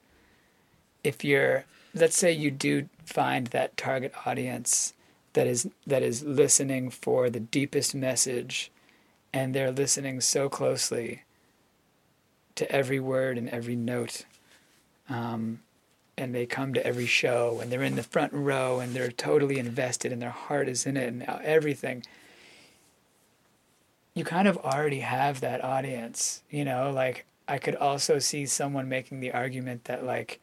[1.04, 1.64] if you're,
[1.94, 4.94] let's say, you do find that target audience
[5.34, 8.72] that is that is listening for the deepest message,
[9.32, 11.22] and they're listening so closely
[12.56, 14.24] to every word and every note.
[15.08, 15.60] Um,
[16.20, 19.58] and they come to every show and they're in the front row and they're totally
[19.58, 22.04] invested and their heart is in it and everything.
[24.14, 26.90] You kind of already have that audience you know?
[26.90, 30.40] Like i could also see someone making the argument that like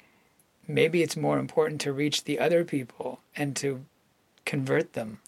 [0.68, 3.86] maybe it's more important to reach the other people and to
[4.46, 5.20] convert them.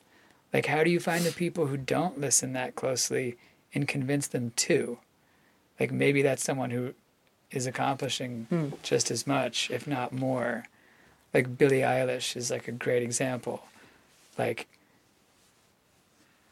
[0.52, 3.38] Like how do you find the people who don't listen that closely
[3.74, 4.98] and convince them to?
[5.80, 6.94] Like maybe that's someone who
[7.52, 8.70] is accomplishing hmm.
[8.84, 10.66] just as much, if not more.
[11.34, 13.64] Like Billie Eilish is like a great example.
[14.38, 14.68] Like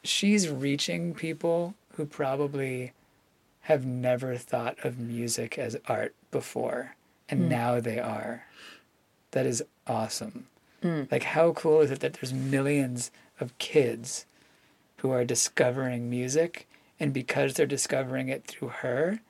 [0.02, 2.92] she's reaching people who probably
[3.62, 6.96] have never thought of music as art before,
[7.28, 7.48] and hmm.
[7.48, 8.44] now they are.
[9.32, 10.46] That is awesome.
[10.82, 11.04] Hmm.
[11.10, 14.26] Like how cool is it that there's millions of kids
[14.98, 16.66] who are discovering music
[17.00, 19.20] and because they're discovering it through her,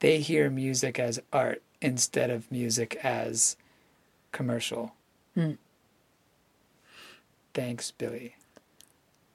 [0.00, 3.56] they hear music as art instead of music as
[4.32, 4.92] commercial.
[5.34, 5.52] Hmm.
[7.54, 8.36] Thanks, Billie.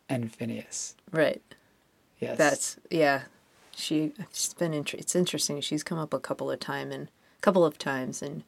[0.08, 0.96] And Phineas.
[1.12, 1.42] right?
[2.20, 2.38] Yes.
[2.38, 3.24] That's yeah.
[3.76, 5.60] She it's been inter- it's interesting.
[5.62, 7.10] She's come up a couple of time and
[7.42, 8.44] couple of times in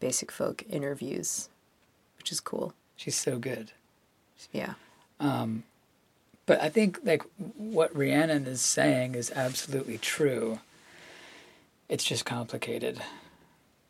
[0.00, 1.48] basic folk interviews,
[2.18, 2.74] which is cool.
[2.96, 3.72] She's so good.
[4.52, 4.74] Yeah.
[5.18, 5.64] Um,
[6.44, 7.22] but I think like
[7.56, 10.60] what Rhiannon is saying is absolutely true.
[11.88, 13.00] It's just complicated.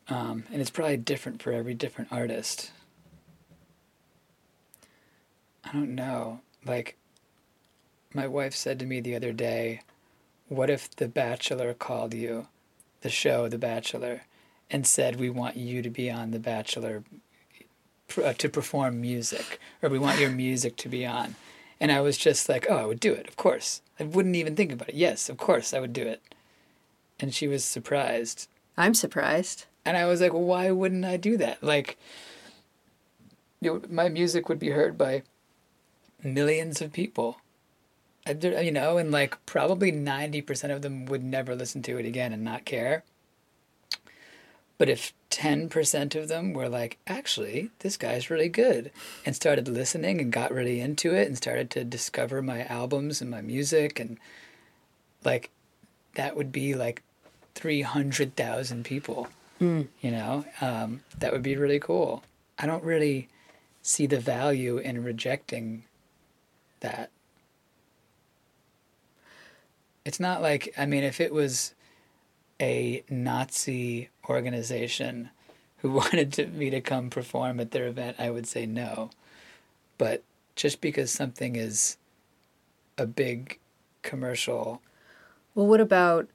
[0.09, 2.71] Um, and it's probably different for every different artist.
[5.65, 6.41] I don't know.
[6.65, 6.95] Like,
[8.13, 9.81] my wife said to me the other day,
[10.47, 12.47] What if The Bachelor called you,
[13.01, 14.21] the show The Bachelor,
[14.69, 17.03] and said, We want you to be on The Bachelor
[18.07, 21.35] pr- uh, to perform music, or we want your music to be on?
[21.79, 23.81] And I was just like, Oh, I would do it, of course.
[23.99, 24.95] I wouldn't even think about it.
[24.95, 26.21] Yes, of course, I would do it.
[27.19, 28.47] And she was surprised.
[28.77, 29.65] I'm surprised.
[29.85, 31.63] And I was like, well, why wouldn't I do that?
[31.63, 31.97] Like,
[33.61, 35.23] you know, my music would be heard by
[36.23, 37.37] millions of people.
[38.25, 42.33] I You know, and like probably 90% of them would never listen to it again
[42.33, 43.03] and not care.
[44.77, 48.91] But if 10% of them were like, actually, this guy's really good,
[49.25, 53.31] and started listening and got really into it and started to discover my albums and
[53.31, 54.19] my music, and
[55.23, 55.49] like,
[56.13, 57.01] that would be like
[57.57, 59.27] 300,000 people
[59.59, 60.45] you know?
[60.61, 62.23] Um, that would be really cool.
[62.59, 63.27] I don't really
[63.81, 65.83] see the value in rejecting
[66.81, 67.09] that.
[70.05, 71.73] It's not like i mean if it was
[72.61, 75.29] a nazi organization
[75.79, 79.09] who wanted to, me to come perform at their event i would say no.
[79.97, 80.23] But
[80.55, 81.97] just because something is
[82.97, 83.59] a big
[84.01, 84.81] commercial
[85.55, 86.29] Well, what about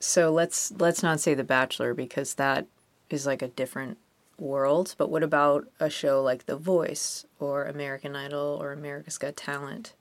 [0.00, 2.66] so let's let's not say The Bachelor because that
[3.10, 3.98] is like a different
[4.38, 9.36] world, but what about a show like The Voice or American Idol or America's Got
[9.36, 9.94] Talent?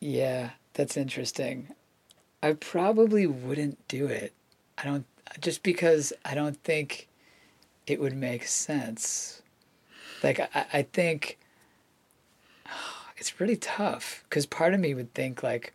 [0.00, 1.68] Yeah, that's interesting.
[2.42, 4.32] I probably wouldn't do it.
[4.78, 5.06] I don't
[5.40, 7.08] just because I don't think
[7.86, 9.42] it would make sense.
[10.22, 11.38] Like I, I think
[13.16, 15.72] it's really tough because part of me would think like,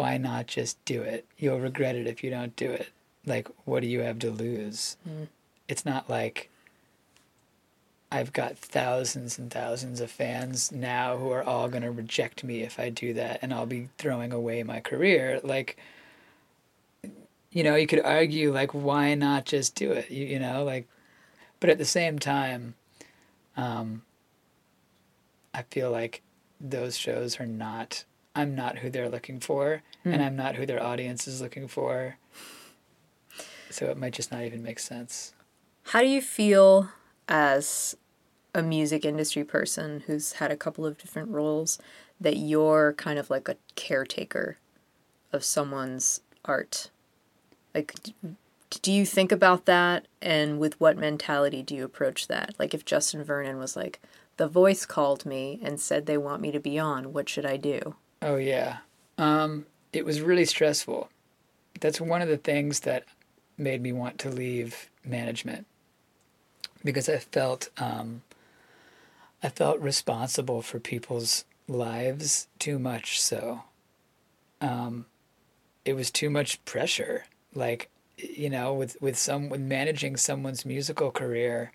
[0.00, 1.26] why not just do it?
[1.36, 2.88] You'll regret it if you don't do it.
[3.26, 4.96] Like, what do you have to lose?
[5.68, 6.48] It's not like
[8.10, 12.62] I've got thousands and thousands of fans now who are all going to reject me
[12.62, 15.38] if I do that and I'll be throwing away my career.
[15.44, 15.76] Like,
[17.52, 20.10] you know, you could argue, like, why not just do it?
[20.10, 20.88] You, you know, like,
[21.60, 22.74] but at the same time,
[23.54, 24.00] um,
[25.52, 26.22] I feel like
[26.58, 30.22] those shows are not, I'm not who they're looking for and hmm.
[30.22, 32.16] I'm not who their audience is looking for.
[33.70, 35.32] So it might just not even make sense.
[35.84, 36.90] How do you feel
[37.28, 37.96] as
[38.54, 41.78] a music industry person who's had a couple of different roles
[42.20, 44.58] that you're kind of like a caretaker
[45.32, 46.90] of someone's art?
[47.74, 47.94] Like,
[48.82, 50.06] do you think about that?
[50.20, 52.54] And with what mentality do you approach that?
[52.58, 54.00] Like, if Justin Vernon was like,
[54.36, 57.56] the voice called me and said they want me to be on, what should I
[57.56, 57.94] do?
[58.22, 58.78] Oh yeah.
[59.18, 61.08] Um, it was really stressful.
[61.80, 63.04] That's one of the things that
[63.56, 65.66] made me want to leave management
[66.84, 68.22] because I felt um,
[69.42, 73.20] I felt responsible for people's lives too much.
[73.20, 73.62] So
[74.60, 75.06] um,
[75.84, 77.24] it was too much pressure.
[77.54, 81.72] Like you know, with with some with managing someone's musical career.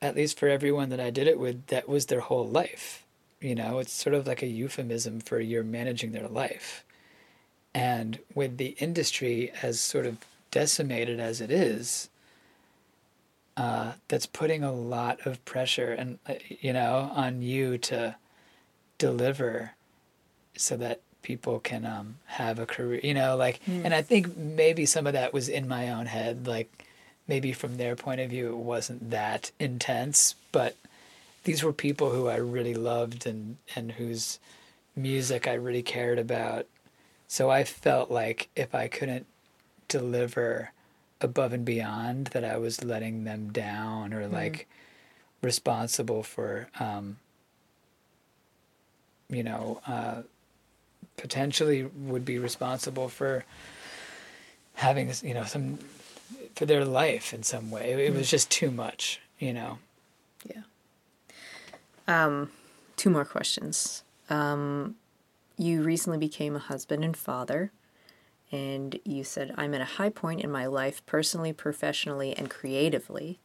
[0.00, 3.01] At least for everyone that I did it with, that was their whole life
[3.42, 6.84] you know it's sort of like a euphemism for you're managing their life.
[7.74, 10.18] And with the industry as sort of
[10.50, 12.10] decimated as it is
[13.56, 18.16] uh, that's putting a lot of pressure and uh, you know on you to
[18.98, 19.72] deliver
[20.56, 24.86] so that people can um, have a career you know like and i think maybe
[24.86, 26.86] some of that was in my own head like
[27.28, 30.76] maybe from their point of view it wasn't that intense but
[31.44, 34.38] these were people who I really loved and and whose
[34.94, 36.66] music I really cared about.
[37.28, 39.26] So I felt like if I couldn't
[39.88, 40.72] deliver
[41.20, 44.66] above and beyond that I was letting them down or like
[45.40, 47.18] responsible for um
[49.28, 50.22] you know uh
[51.16, 53.44] potentially would be responsible for
[54.74, 55.78] having this you know some
[56.54, 57.92] for their life in some way.
[57.92, 59.78] It, it was just too much, you know.
[60.44, 60.62] Yeah.
[62.08, 62.50] Um,
[62.96, 64.02] two more questions.
[64.30, 64.96] Um,
[65.56, 67.72] you recently became a husband and father,
[68.50, 73.38] and you said, I'm at a high point in my life, personally, professionally, and creatively.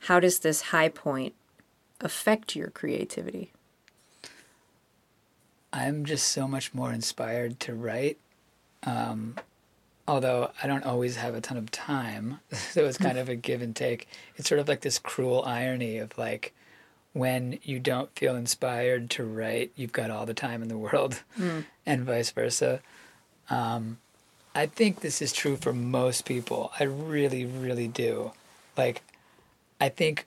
[0.00, 1.34] How does this high point
[2.00, 3.52] affect your creativity?
[5.72, 8.18] I'm just so much more inspired to write.
[8.84, 9.36] Um,
[10.06, 13.60] although I don't always have a ton of time, so it's kind of a give
[13.60, 14.08] and take.
[14.36, 16.54] It's sort of like this cruel irony of like
[17.14, 21.22] when you don't feel inspired to write, you've got all the time in the world,
[21.86, 22.80] and vice versa.
[23.48, 23.98] Um,
[24.54, 26.72] I think this is true for most people.
[26.78, 28.32] I really, really do.
[28.76, 29.02] Like,
[29.80, 30.26] I think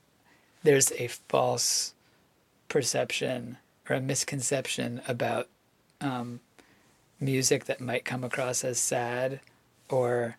[0.63, 1.93] there's a false
[2.69, 3.57] perception
[3.89, 5.47] or a misconception about
[6.01, 6.39] um,
[7.19, 9.39] music that might come across as sad
[9.89, 10.37] or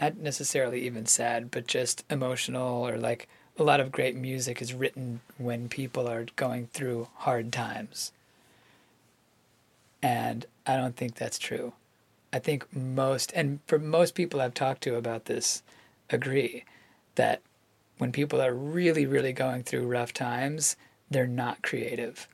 [0.00, 3.28] not necessarily even sad, but just emotional or like
[3.58, 8.12] a lot of great music is written when people are going through hard times.
[10.02, 11.72] And I don't think that's true.
[12.32, 15.62] I think most, and for most people I've talked to about this,
[16.10, 16.64] agree
[17.14, 17.40] that
[17.98, 20.76] when people are really, really going through rough times,
[21.10, 22.28] they're not creative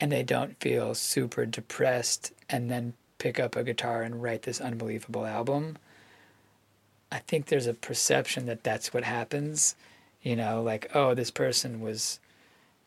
[0.00, 4.60] and they don't feel super depressed and then pick up a guitar and write this
[4.60, 5.76] unbelievable album.
[7.10, 9.74] I think there's a perception that that's what happens.
[10.26, 12.18] You know, like, oh, this person was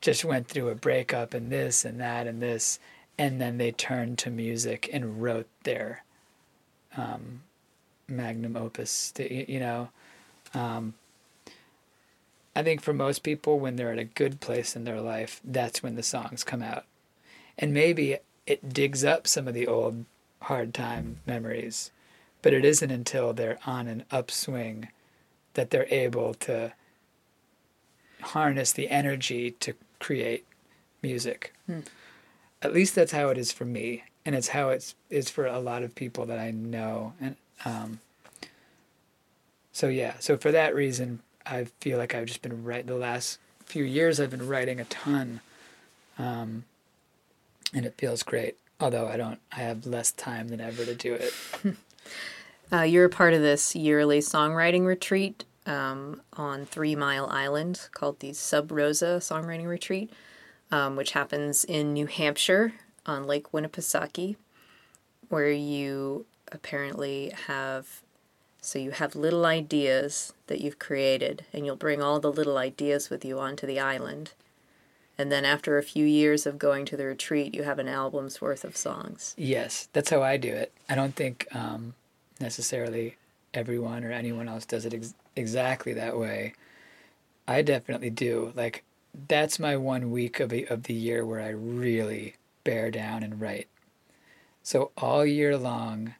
[0.02, 2.80] just went through a breakup and this and that and this.
[3.18, 6.04] And then they turned to music and wrote their
[6.98, 7.44] um,
[8.10, 9.88] magnum opus, you know.
[10.54, 10.96] Um,
[12.58, 15.82] I think for most people, when they're at a good place in their life, that's
[15.82, 16.84] when the songs come out.
[17.58, 18.18] And maybe
[18.48, 20.04] it digs up some of the old
[20.42, 21.92] hard time memories,
[22.42, 24.90] but it isn't until they're on an upswing
[25.54, 26.74] that they're able to
[28.22, 30.46] harness the energy to create
[31.02, 31.54] music.
[31.66, 31.82] Hmm.
[32.62, 35.60] At least that's how it is for me, and it's how it's is for a
[35.60, 37.14] lot of people that I know.
[37.22, 38.00] And um,
[39.72, 43.40] so yeah, so for that reason, I feel like I've just been right the last
[43.66, 44.20] few years.
[44.20, 45.40] I've been writing a ton,
[46.18, 46.66] um,
[47.74, 48.58] and it feels great.
[48.82, 51.34] Although I don't, I have less time than ever to do it.
[52.72, 58.20] Uh, you're a part of this yearly songwriting retreat um, on Three Mile Island called
[58.20, 60.12] the Sub Rosa Songwriting Retreat,
[60.72, 62.74] um, which happens in New Hampshire
[63.06, 64.36] on Lake Winnipesaukee,
[65.30, 68.02] where you apparently have.
[68.62, 73.10] So you have little ideas that you've created, and you'll bring all the little ideas
[73.10, 74.34] with you onto the island.
[75.18, 78.42] And then after a few years of going to the retreat, you have an album's
[78.42, 79.34] worth of songs.
[79.38, 80.74] Yes, that's how I do it.
[80.90, 81.94] I don't think um,
[82.40, 83.16] necessarily
[83.54, 86.54] everyone or anyone else does it ex- exactly that way.
[87.48, 88.54] I definitely do.
[88.56, 88.84] Like
[89.28, 93.42] that's my one week of the, of the year where I really bear down and
[93.42, 93.68] write.
[94.62, 96.14] So all year long,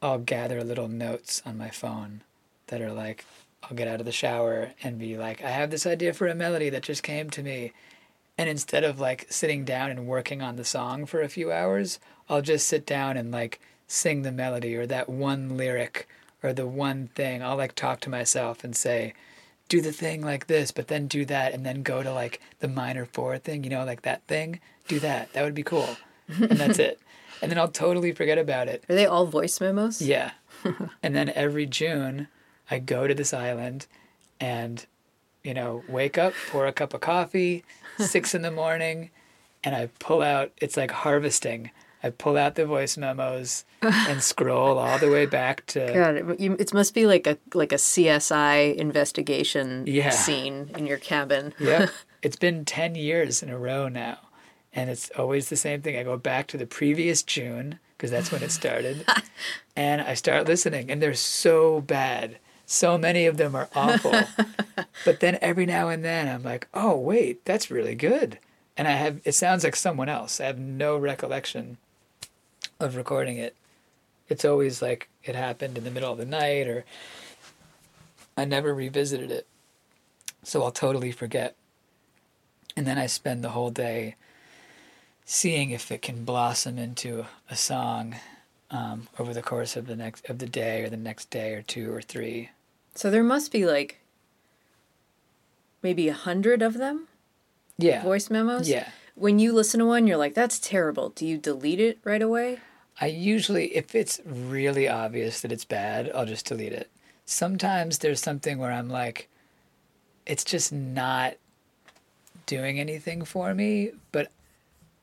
[0.00, 2.22] I'll gather little notes on my phone
[2.68, 3.26] that are like,
[3.62, 6.34] I'll get out of the shower and be like, I have this idea for a
[6.34, 7.72] melody that just came to me.
[8.38, 12.00] And instead of like sitting down and working on the song for a few hours,
[12.28, 16.08] I'll just sit down and like sing the melody or that one lyric
[16.42, 17.42] or the one thing.
[17.42, 19.14] I'll like talk to myself and say,
[19.68, 22.68] do the thing like this, but then do that and then go to like the
[22.68, 24.60] minor four thing, you know, like that thing.
[24.88, 25.32] Do that.
[25.32, 25.96] That would be cool.
[26.28, 27.00] And that's it.
[27.42, 28.84] And then I'll totally forget about it.
[28.88, 30.02] Are they all voice memos?
[30.02, 30.32] Yeah.
[31.02, 32.28] and then every June,
[32.70, 33.86] I go to this island
[34.38, 34.84] and,
[35.42, 37.64] you know, wake up, pour a cup of coffee,
[37.98, 39.10] six in the morning,
[39.64, 41.70] and I pull out, it's like harvesting.
[42.02, 45.90] I pull out the voice memos and scroll all the way back to.
[45.92, 50.10] God, it, you, it must be like a like a CSI investigation Yeah.
[50.10, 51.52] scene in your cabin.
[51.58, 51.88] yeah,
[52.22, 54.18] it's been 10 years in a row now.
[54.72, 55.96] And it's always the same thing.
[55.96, 59.04] I go back to the previous June because that's when it started.
[59.76, 62.38] and I start listening, and they're so bad.
[62.66, 64.14] So many of them are awful.
[65.04, 68.38] but then every now and then I'm like, oh, wait, that's really good.
[68.76, 70.40] And I have, it sounds like someone else.
[70.40, 71.78] I have no recollection
[72.80, 73.54] of recording it.
[74.28, 76.84] It's always like it happened in the middle of the night, or
[78.36, 79.46] I never revisited it.
[80.42, 81.54] So I'll totally forget.
[82.76, 84.14] And then I spend the whole day
[85.24, 88.16] seeing if it can blossom into a song
[88.70, 91.62] um, over the course of the next of the day or the next day or
[91.62, 92.50] two or three.
[92.94, 93.98] So there must be like
[95.82, 97.08] maybe a hundred of them
[97.78, 98.02] Yeah.
[98.02, 98.68] voice memos.
[98.68, 98.88] Yeah.
[99.16, 102.60] When you listen to one, you're like, "That's terrible." Do you delete it right away?
[103.00, 106.90] I usually, if it's really obvious that it's bad, I'll just delete it.
[107.24, 109.28] Sometimes there's something where I'm like,
[110.26, 111.34] it's just not
[112.46, 114.30] doing anything for me, but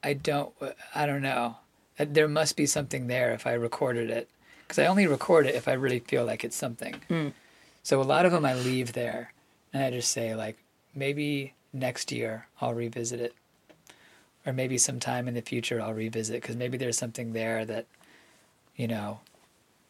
[0.04, 0.54] I don't,
[0.94, 1.58] I don't know.
[2.00, 4.30] Uh, There must be something there if I recorded it.
[4.68, 6.96] Because I only record it if I really feel like it's something.
[7.84, 9.32] So a lot of them I leave there
[9.74, 10.58] and I just say, like,
[10.94, 13.34] maybe next year I'll revisit it.
[14.48, 17.86] Or maybe sometime in the future I'll revisit because maybe there's something there that,
[18.78, 19.20] you know,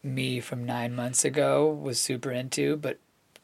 [0.04, 2.98] me from nine months ago was super into, but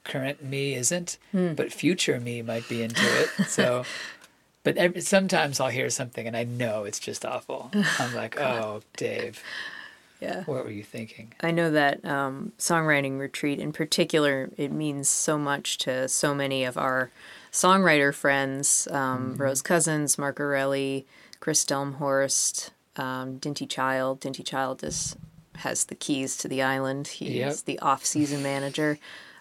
[0.03, 1.17] current me isn't.
[1.31, 3.29] But future me might be into it.
[3.47, 3.85] So,
[4.63, 7.69] but every, sometimes I'll hear something and I know it's just awful.
[7.99, 9.41] I'm like, oh, Dave,
[10.19, 10.43] Yeah.
[10.45, 11.33] what were you thinking?
[11.41, 16.63] I know that um, songwriting retreat in particular, it means so much to so many
[16.63, 17.11] of our
[17.53, 21.05] songwriter friends um, Rose Cousins, Mark Erelli,
[21.39, 24.19] Chris Delmhorst, um, Dinty Child.
[24.19, 25.15] Dinty Child is,
[25.55, 27.07] has the keys to the island.
[27.07, 27.55] He's Yep.
[27.65, 28.97] the off season manager.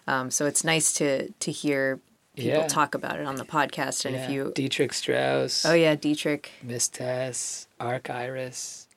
[0.07, 1.99] Um, so it's nice to, to hear
[2.35, 2.67] people Yeah.
[2.67, 4.05] talk about it on the podcast.
[4.05, 4.25] And yeah.
[4.25, 4.51] if you.
[4.55, 5.65] Dietrich Strause.
[5.65, 6.51] Oh, yeah, Dietrich.
[6.61, 8.87] Miss Tess, Arc Iris.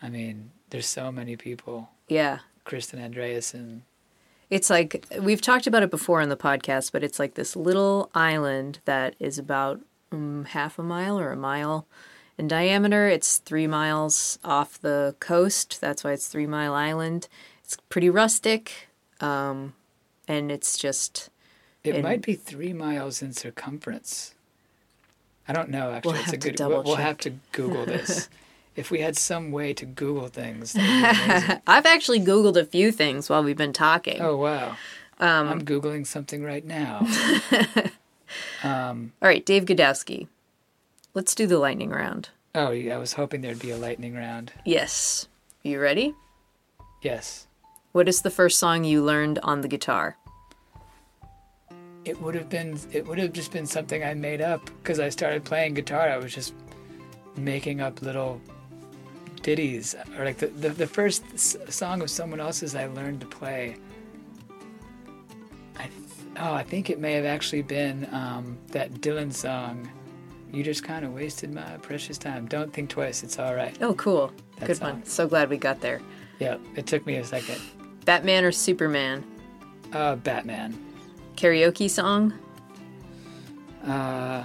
[0.00, 1.90] I mean, there's so many people.
[2.08, 2.38] Yeah.
[2.64, 3.80] Kristen Andreassen.
[4.50, 8.10] It's like we've talked about it before on the podcast, but it's like this little
[8.14, 9.80] island that is about
[10.10, 11.86] um, half a mile or a mile
[12.38, 13.08] in diameter.
[13.08, 15.80] It's three miles off the coast.
[15.80, 17.28] That's why it's Three Mile Island.
[17.62, 18.88] It's pretty rustic,
[19.20, 19.74] um,
[20.26, 21.28] and it's just
[21.84, 24.34] It might be three miles in circumference.
[25.46, 25.92] I don't know.
[25.92, 26.60] Actually, We'll it's a good.
[26.60, 28.28] We'll, we'll have to Google this.
[28.78, 30.72] if we had some way to Google things.
[30.72, 31.62] that would be amazing.
[31.66, 34.20] I've actually Googled a few things while we've been talking.
[34.20, 34.76] oh wow!
[35.18, 37.06] Um, I'm googling something right now.
[38.64, 40.28] All right, Dave Godowsky.
[41.14, 42.28] Let's do the lightning round.
[42.54, 44.52] Oh, yeah, I was hoping there'd be a lightning round.
[44.64, 45.28] Yes.
[45.62, 46.14] You ready?
[47.02, 47.46] Yes,
[47.92, 50.16] What is the first song you learned on the guitar?
[52.04, 52.78] it would have been.
[52.92, 56.08] It would have just been something I made up because I started playing guitar.
[56.08, 56.54] I was just
[57.36, 58.40] making up little
[59.48, 63.26] ditties or like the the, the first s- song of someone else's I learned to
[63.26, 63.76] play.
[65.78, 65.92] I th-
[66.38, 69.90] oh I think it may have actually been um, that Dylan song.
[70.52, 72.46] You just kind of wasted my precious time.
[72.46, 73.22] Don't think twice.
[73.22, 73.74] It's all right.
[73.82, 74.32] Oh, cool.
[74.58, 74.92] That Good song.
[74.92, 75.04] one.
[75.04, 76.00] So glad we got there.
[76.38, 77.60] Yeah, it took me a second.
[78.04, 79.24] Batman or Superman?
[79.92, 80.74] Uh, Batman.
[81.36, 82.32] Karaoke song?
[83.84, 84.44] Uh,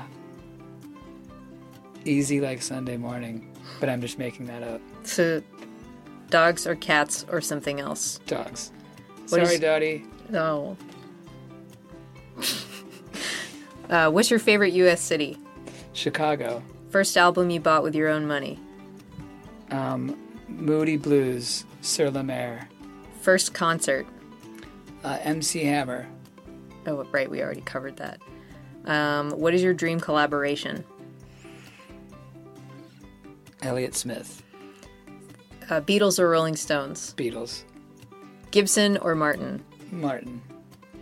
[2.05, 3.49] easy like Sunday morning,
[3.79, 4.81] but I'm just making that up.
[5.03, 5.41] So,
[6.29, 8.19] dogs or cats or something else?
[8.25, 8.71] Dogs.
[9.29, 10.05] What Sorry, is- Dottie.
[10.29, 10.77] No.
[13.89, 15.01] uh, what's your favorite U.S.
[15.01, 15.37] city?
[15.93, 16.63] Chicago.
[16.89, 18.59] First album you bought with your own money?
[19.71, 21.65] Um, Moody Blues.
[21.81, 22.67] Sur La Mer.
[23.21, 24.07] First concert?
[25.03, 26.07] Uh, MC Hammer.
[26.87, 28.21] Oh, right, we already covered that.
[28.85, 30.83] Um, what is your dream collaboration?
[33.61, 34.43] Elliott Smith.
[35.69, 37.13] Uh, Beatles or Rolling Stones?
[37.17, 37.63] Beatles.
[38.51, 39.63] Gibson or Martin?
[39.91, 40.41] Martin.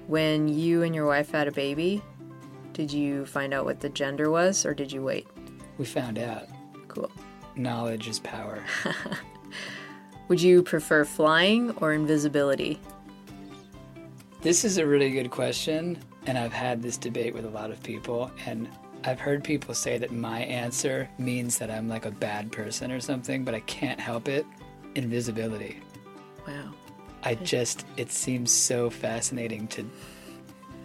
[0.07, 2.01] When you and your wife had a baby,
[2.73, 5.27] did you find out what the gender was or did you wait?
[5.77, 6.47] We found out.
[6.87, 7.11] Cool.
[7.55, 8.63] Knowledge is power.
[10.27, 12.79] Would you prefer flying or invisibility?
[14.41, 17.83] This is a really good question, and I've had this debate with a lot of
[17.83, 18.67] people, and
[19.03, 22.99] I've heard people say that my answer means that I'm like a bad person or
[22.99, 24.45] something, but I can't help it.
[24.95, 25.79] Invisibility.
[26.47, 26.73] Wow.
[27.23, 29.89] I just, it seems so fascinating to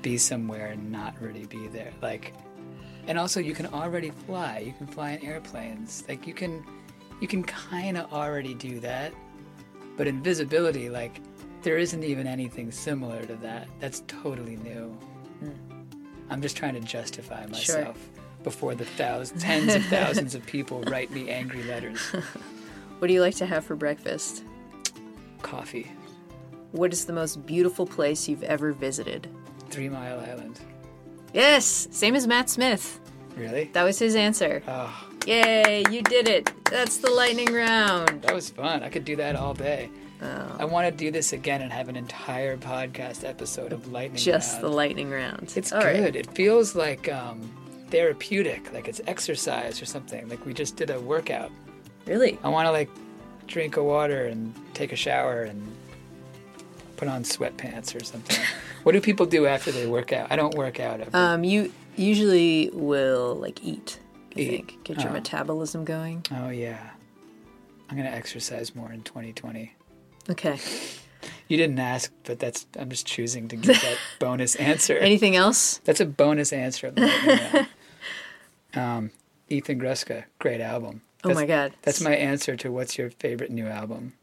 [0.00, 1.92] be somewhere and not really be there.
[2.00, 2.32] Like,
[3.06, 4.60] and also you can already fly.
[4.66, 6.04] You can fly in airplanes.
[6.08, 6.64] Like you can,
[7.20, 9.12] you can kind of already do that.
[9.96, 11.20] But invisibility, like,
[11.62, 13.68] there isn't even anything similar to that.
[13.80, 14.96] That's totally new.
[16.30, 17.76] I'm just trying to justify Sure.
[17.78, 18.08] myself
[18.42, 22.00] before the thousands, tens of thousands of people write me angry letters.
[22.98, 24.42] What do you like to have for breakfast?
[25.42, 25.92] Coffee.
[26.72, 29.28] What is the most beautiful place you've ever visited?
[29.68, 30.60] Three Mile Island.
[31.34, 32.98] Yes, same as Matt Smith.
[33.36, 33.64] Really?
[33.74, 34.62] That was his answer.
[34.66, 36.50] Oh, Yay, you did it.
[36.70, 38.22] That's the lightning round.
[38.22, 38.82] That was fun.
[38.82, 39.90] I could do that all day.
[40.22, 40.56] Oh.
[40.58, 44.18] I want to do this again and have an entire podcast episode of lightning.
[44.22, 45.52] Just the lightning round.
[45.56, 46.00] It's All good.
[46.00, 46.16] right.
[46.16, 47.40] It feels like um,
[47.90, 50.28] therapeutic, like it's exercise or something.
[50.28, 51.50] Like we just did a workout.
[52.06, 52.38] Really?
[52.42, 52.88] I want to like
[53.46, 55.62] drink a water and take a shower and
[56.96, 58.38] put on sweatpants or something.
[58.84, 60.32] what do people do after they work out?
[60.32, 61.00] I don't work out.
[61.00, 61.10] Ever.
[61.16, 63.98] Um, you usually will like eat.
[64.36, 64.48] I Eat.
[64.48, 65.12] think get your Oh.
[65.14, 66.24] metabolism going.
[66.32, 66.90] oh yeah.
[67.88, 69.72] I'm gonna exercise more in 2020.
[70.30, 70.58] Okay.
[71.48, 74.96] You didn't ask, but that's I'm just choosing to give that bonus answer.
[74.98, 75.78] Anything else?
[75.84, 76.92] That's a bonus answer.
[78.74, 79.10] um,
[79.48, 81.02] Ethan Gruska, great album.
[81.24, 81.72] Oh That's- my God.
[81.82, 84.14] That's my answer to what's your favorite new album.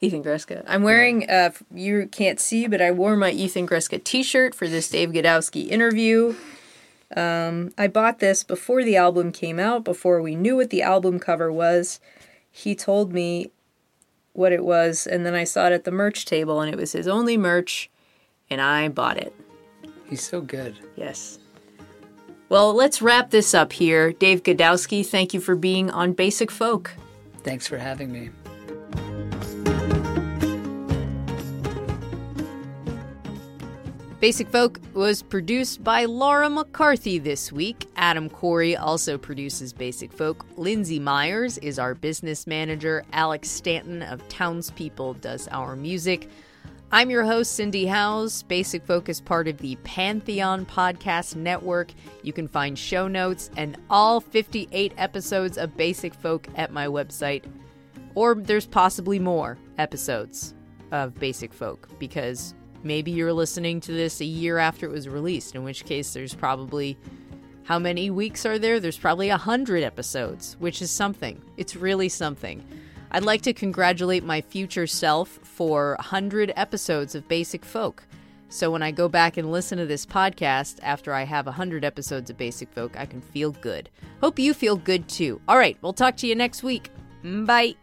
[0.00, 0.62] Ethan Gruska.
[0.68, 4.68] I'm wearing, uh, you can't see, but I wore my Ethan Gruska t shirt for
[4.68, 6.36] this Dave Godowsky interview.
[7.16, 11.18] Um, I bought this before the album came out, before we knew what the album
[11.18, 11.98] cover was.
[12.50, 13.50] He told me
[14.38, 16.92] what it was, and then I saw it at the merch table, and it was
[16.92, 17.90] his only merch,
[18.48, 19.34] and I bought it.
[20.08, 20.78] He's so good.
[20.96, 21.38] Yes.
[22.48, 24.12] Well, let's wrap this up here.
[24.12, 26.94] Dave Godowsky, thank you for being on Basic Folk.
[27.42, 28.30] Thanks for having me.
[34.20, 37.86] Basic Folk was produced by Laura McCarthy this week.
[37.94, 40.44] Adam Corey also produces Basic Folk.
[40.56, 43.04] Lindsay Myers is our business manager.
[43.12, 46.28] Alex Stanton of Townspeople does our music.
[46.90, 48.42] I'm your host, Cindy Howes.
[48.42, 51.92] Basic Folk is part of the Pantheon Podcast Network.
[52.24, 57.44] You can find show notes and all 58 episodes of Basic Folk at my website.
[58.16, 60.54] Or there's possibly more episodes
[60.90, 65.54] of Basic Folk because maybe you're listening to this a year after it was released,
[65.54, 66.96] in which case there's probably
[67.64, 68.80] how many weeks are there?
[68.80, 71.42] There's probably a hundred episodes, which is something.
[71.58, 72.64] It's really something.
[73.10, 78.04] I'd like to congratulate my future self for 100 episodes of Basic Folk.
[78.50, 82.30] So when I go back and listen to this podcast after I have 100 episodes
[82.30, 83.90] of Basic Folk, I can feel good.
[84.20, 85.40] Hope you feel good too.
[85.46, 86.90] All right, we'll talk to you next week.
[87.22, 87.76] Bye.